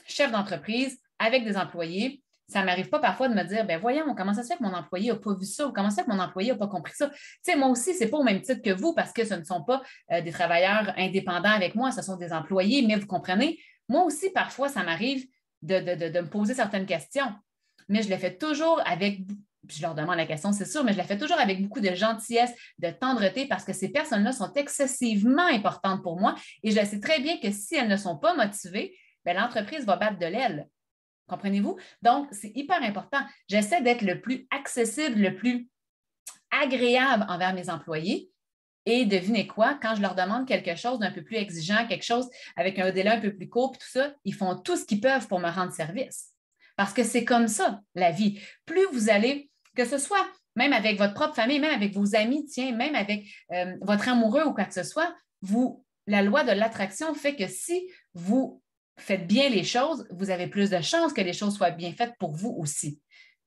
chef 0.08 0.32
d'entreprise, 0.32 0.98
avec 1.20 1.44
des 1.44 1.58
employés, 1.58 2.23
ça 2.48 2.62
ne 2.62 2.66
m'arrive 2.66 2.90
pas 2.90 3.00
parfois 3.00 3.30
de 3.30 3.34
me 3.34 3.44
dire, 3.44 3.66
ben 3.66 3.80
voyons, 3.80 4.14
comment 4.16 4.34
ça 4.34 4.44
se 4.44 4.50
fait 4.50 4.58
que 4.58 4.64
mon 4.64 4.74
employé 4.74 5.10
n'a 5.12 5.16
pas 5.16 5.34
vu 5.34 5.46
ça 5.46 5.68
ou 5.68 5.72
comment 5.72 5.90
ça 5.90 5.98
se 5.98 6.02
fait 6.02 6.10
que 6.10 6.16
mon 6.16 6.22
employé 6.22 6.52
n'a 6.52 6.58
pas 6.58 6.68
compris 6.68 6.94
ça? 6.96 7.10
Tu 7.10 7.16
sais, 7.42 7.56
moi 7.56 7.70
aussi, 7.70 7.94
ce 7.94 8.04
n'est 8.04 8.10
pas 8.10 8.18
au 8.18 8.24
même 8.24 8.42
titre 8.42 8.62
que 8.62 8.72
vous 8.72 8.94
parce 8.94 9.14
que 9.14 9.26
ce 9.26 9.34
ne 9.34 9.44
sont 9.44 9.64
pas 9.64 9.82
euh, 10.12 10.22
des 10.22 10.32
travailleurs 10.32 10.94
indépendants 10.98 11.52
avec 11.52 11.76
moi, 11.76 11.92
ce 11.92 12.02
sont 12.02 12.18
des 12.18 12.34
employés, 12.34 12.86
mais 12.86 12.96
vous 12.96 13.08
comprenez, 13.08 13.60
moi 13.88 14.04
aussi, 14.04 14.30
parfois, 14.30 14.70
ça 14.70 14.84
m'arrive 14.84 15.26
de, 15.62 15.80
me 16.20 16.28
poser 16.28 16.54
certaines 16.54 16.86
questions, 16.86 17.32
mais 17.88 18.02
je 18.02 18.10
le 18.10 18.18
fais 18.18 18.36
toujours 18.36 18.82
avec, 18.86 19.22
je 19.70 19.82
leur 19.82 19.96
demande 19.96 20.18
la 20.18 20.26
question, 20.26 20.52
c'est 20.52 20.66
sûr, 20.66 20.84
mais 20.84 20.94
je 20.94 20.98
le 20.98 21.04
fais 21.04 21.18
toujours 21.18 21.40
avec 21.40 21.62
beaucoup 21.62 21.80
de 21.80 21.94
gentillesse, 21.94 22.52
de 22.80 22.90
tendreté 22.90 23.48
parce 23.48 23.64
que 23.64 23.72
ces 23.72 23.90
personnes-là 23.90 24.34
sont 24.34 24.52
excessivement 24.54 25.48
importantes 25.48 26.04
pour 26.04 26.20
moi 26.20 26.36
et 26.64 26.72
je 26.72 26.86
sais 26.86 27.00
très 27.00 27.22
bien 27.22 27.38
que 27.38 27.52
si 27.52 27.76
elles 27.76 27.88
ne 27.88 27.98
sont 27.98 28.18
pas 28.18 28.36
motivées, 28.36 28.94
ben, 29.26 29.38
l'entreprise 29.38 29.86
va 29.86 29.96
battre 29.96 30.20
de 30.20 30.26
l'aile. 30.26 30.68
Comprenez-vous? 31.28 31.78
Donc, 32.02 32.28
c'est 32.32 32.52
hyper 32.56 32.82
important. 32.82 33.20
J'essaie 33.48 33.82
d'être 33.82 34.02
le 34.02 34.22
plus 34.22 34.48
accessible, 34.52 35.20
le 35.20 35.36
plus 35.36 35.70
agréable 36.52 37.26
envers 37.30 37.54
mes 37.54 37.70
employés. 37.70 38.30
Et 38.86 39.06
devinez 39.06 39.48
quoi, 39.48 39.80
quand 39.82 39.96
je 39.96 40.02
leur 40.02 40.14
demande 40.14 40.46
quelque 40.46 40.76
chose 40.76 41.00
d'un 41.00 41.12
peu 41.12 41.24
plus 41.24 41.38
exigeant, 41.38 41.88
quelque 41.88 42.04
chose 42.04 42.30
avec 42.58 42.78
un 42.80 42.92
délai 42.92 43.12
un 43.12 43.22
peu 43.22 43.34
plus 43.34 43.48
court, 43.48 43.78
tout 43.78 43.88
ça, 43.88 44.14
ils 44.26 44.34
font 44.34 44.58
tout 44.58 44.76
ce 44.76 44.86
qu'ils 44.86 45.00
peuvent 45.00 45.28
pour 45.28 45.40
me 45.40 45.50
rendre 45.50 45.72
service. 45.72 46.32
Parce 46.76 46.92
que 46.94 47.04
c'est 47.04 47.24
comme 47.24 47.48
ça, 47.48 47.80
la 47.96 48.12
vie. 48.12 48.42
Plus 48.66 48.86
vous 48.92 49.10
allez, 49.10 49.50
que 49.76 49.86
ce 49.86 49.98
soit 49.98 50.28
même 50.56 50.74
avec 50.74 50.98
votre 50.98 51.14
propre 51.14 51.36
famille, 51.36 51.60
même 51.60 51.74
avec 51.74 51.94
vos 51.94 52.16
amis, 52.16 52.46
tiens, 52.46 52.76
même 52.76 52.96
avec 52.96 53.26
euh, 53.52 53.76
votre 53.82 54.10
amoureux 54.10 54.44
ou 54.44 54.54
quoi 54.54 54.66
que 54.66 54.74
ce 54.74 54.84
soit, 54.84 55.16
vous, 55.42 55.84
la 56.08 56.22
loi 56.22 56.44
de 56.44 56.52
l'attraction 56.52 57.14
fait 57.14 57.36
que 57.36 57.48
si 57.48 57.90
vous 58.14 58.62
faites 58.98 59.28
bien 59.28 59.50
les 59.50 59.64
choses, 59.64 60.08
vous 60.12 60.30
avez 60.30 60.48
plus 60.48 60.70
de 60.70 60.82
chances 60.82 61.14
que 61.14 61.22
les 61.22 61.34
choses 61.34 61.56
soient 61.56 61.72
bien 61.72 61.92
faites 61.94 62.14
pour 62.20 62.36
vous 62.36 62.56
aussi. 62.60 63.02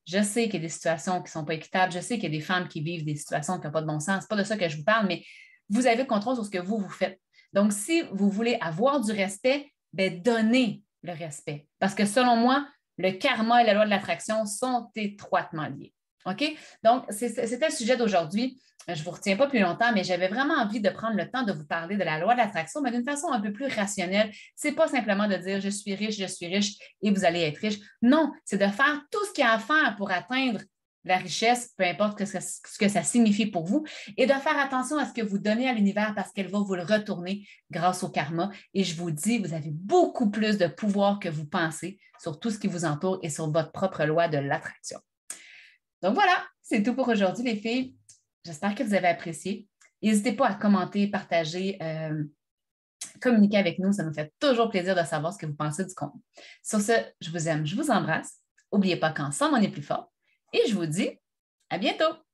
Je 0.05 0.21
sais 0.23 0.45
qu'il 0.45 0.55
y 0.55 0.57
a 0.57 0.67
des 0.67 0.69
situations 0.69 1.17
qui 1.17 1.25
ne 1.25 1.29
sont 1.29 1.45
pas 1.45 1.55
équitables, 1.55 1.91
je 1.91 1.99
sais 1.99 2.15
qu'il 2.15 2.31
y 2.31 2.35
a 2.35 2.37
des 2.37 2.43
femmes 2.43 2.67
qui 2.67 2.81
vivent 2.81 3.05
des 3.05 3.15
situations 3.15 3.59
qui 3.59 3.65
n'ont 3.65 3.73
pas 3.73 3.81
de 3.81 3.87
bon 3.87 3.99
sens. 3.99 4.23
Ce 4.23 4.27
pas 4.27 4.37
de 4.37 4.43
ça 4.43 4.57
que 4.57 4.69
je 4.69 4.77
vous 4.77 4.83
parle, 4.83 5.07
mais 5.07 5.23
vous 5.69 5.85
avez 5.85 5.97
le 5.97 6.05
contrôle 6.05 6.35
sur 6.35 6.45
ce 6.45 6.49
que 6.49 6.59
vous, 6.59 6.77
vous 6.77 6.89
faites. 6.89 7.19
Donc, 7.51 7.73
si 7.73 8.03
vous 8.11 8.29
voulez 8.29 8.57
avoir 8.61 9.01
du 9.01 9.11
respect, 9.11 9.71
ben, 9.91 10.21
donnez 10.21 10.81
le 11.01 11.13
respect. 11.13 11.67
Parce 11.79 11.93
que 11.93 12.05
selon 12.05 12.37
moi, 12.37 12.67
le 12.97 13.11
karma 13.11 13.61
et 13.61 13.65
la 13.65 13.73
loi 13.73 13.85
de 13.85 13.89
l'attraction 13.89 14.45
sont 14.45 14.89
étroitement 14.95 15.67
liés. 15.67 15.93
OK? 16.27 16.43
Donc, 16.83 17.05
c'était 17.09 17.67
le 17.67 17.73
sujet 17.73 17.97
d'aujourd'hui. 17.97 18.59
Je 18.87 18.93
ne 18.93 19.03
vous 19.03 19.11
retiens 19.11 19.35
pas 19.35 19.47
plus 19.47 19.59
longtemps, 19.59 19.91
mais 19.93 20.05
j'avais 20.05 20.29
vraiment 20.29 20.53
envie 20.53 20.79
de 20.79 20.89
prendre 20.89 21.17
le 21.17 21.29
temps 21.29 21.43
de 21.43 21.51
vous 21.51 21.65
parler 21.65 21.97
de 21.97 22.03
la 22.03 22.19
loi 22.19 22.33
de 22.35 22.39
l'attraction, 22.39 22.81
mais 22.81 22.91
d'une 22.91 23.03
façon 23.03 23.31
un 23.31 23.41
peu 23.41 23.51
plus 23.51 23.67
rationnelle. 23.67 24.31
Ce 24.55 24.67
n'est 24.67 24.75
pas 24.75 24.87
simplement 24.87 25.27
de 25.27 25.35
dire 25.35 25.59
je 25.59 25.69
suis 25.69 25.93
riche, 25.93 26.17
je 26.17 26.25
suis 26.25 26.47
riche 26.47 26.75
et 27.01 27.11
vous 27.11 27.25
allez 27.25 27.41
être 27.41 27.57
riche. 27.57 27.79
Non, 28.01 28.31
c'est 28.45 28.57
de 28.57 28.67
faire 28.67 29.01
tout 29.11 29.25
ce 29.25 29.33
qu'il 29.33 29.43
y 29.43 29.47
a 29.47 29.53
à 29.53 29.59
faire 29.59 29.95
pour 29.97 30.09
atteindre 30.11 30.61
la 31.03 31.17
richesse, 31.17 31.73
peu 31.77 31.85
importe 31.85 32.23
ce 32.25 32.77
que 32.77 32.87
ça 32.89 33.03
signifie 33.03 33.45
pour 33.45 33.65
vous, 33.65 33.85
et 34.17 34.25
de 34.25 34.33
faire 34.33 34.57
attention 34.57 34.97
à 34.97 35.05
ce 35.05 35.13
que 35.13 35.21
vous 35.21 35.37
donnez 35.37 35.69
à 35.69 35.73
l'univers 35.73 36.13
parce 36.15 36.31
qu'elle 36.31 36.49
va 36.49 36.59
vous 36.59 36.75
le 36.75 36.83
retourner 36.83 37.47
grâce 37.71 38.03
au 38.03 38.09
karma. 38.09 38.51
Et 38.73 38.83
je 38.83 38.95
vous 38.95 39.11
dis, 39.11 39.37
vous 39.39 39.53
avez 39.53 39.71
beaucoup 39.71 40.29
plus 40.29 40.57
de 40.57 40.67
pouvoir 40.67 41.19
que 41.19 41.29
vous 41.29 41.45
pensez 41.45 41.97
sur 42.21 42.39
tout 42.39 42.49
ce 42.49 42.59
qui 42.59 42.67
vous 42.67 42.85
entoure 42.85 43.19
et 43.21 43.29
sur 43.29 43.49
votre 43.51 43.71
propre 43.71 44.03
loi 44.05 44.27
de 44.27 44.37
l'attraction. 44.37 44.99
Donc 46.01 46.13
voilà, 46.13 46.45
c'est 46.61 46.83
tout 46.83 46.93
pour 46.93 47.07
aujourd'hui, 47.07 47.43
les 47.43 47.55
filles. 47.55 47.95
J'espère 48.43 48.75
que 48.75 48.83
vous 48.83 48.93
avez 48.93 49.07
apprécié. 49.07 49.67
N'hésitez 50.01 50.33
pas 50.33 50.47
à 50.47 50.53
commenter, 50.53 51.07
partager, 51.07 51.77
euh, 51.81 52.23
communiquer 53.19 53.57
avec 53.57 53.79
nous. 53.79 53.91
Ça 53.91 54.03
nous 54.03 54.13
fait 54.13 54.31
toujours 54.39 54.69
plaisir 54.69 54.95
de 54.95 55.03
savoir 55.03 55.33
ce 55.33 55.39
que 55.39 55.45
vous 55.45 55.55
pensez 55.55 55.85
du 55.85 55.93
contenu. 55.95 56.21
Sur 56.63 56.79
ce, 56.79 56.93
je 57.19 57.31
vous 57.31 57.47
aime, 57.47 57.65
je 57.65 57.75
vous 57.75 57.89
embrasse. 57.89 58.41
N'oubliez 58.71 58.97
pas 58.97 59.11
qu'ensemble, 59.11 59.55
on 59.55 59.61
est 59.61 59.69
plus 59.71 59.81
fort. 59.81 60.11
Et 60.53 60.61
je 60.67 60.75
vous 60.75 60.85
dis 60.85 61.19
à 61.69 61.77
bientôt. 61.77 62.26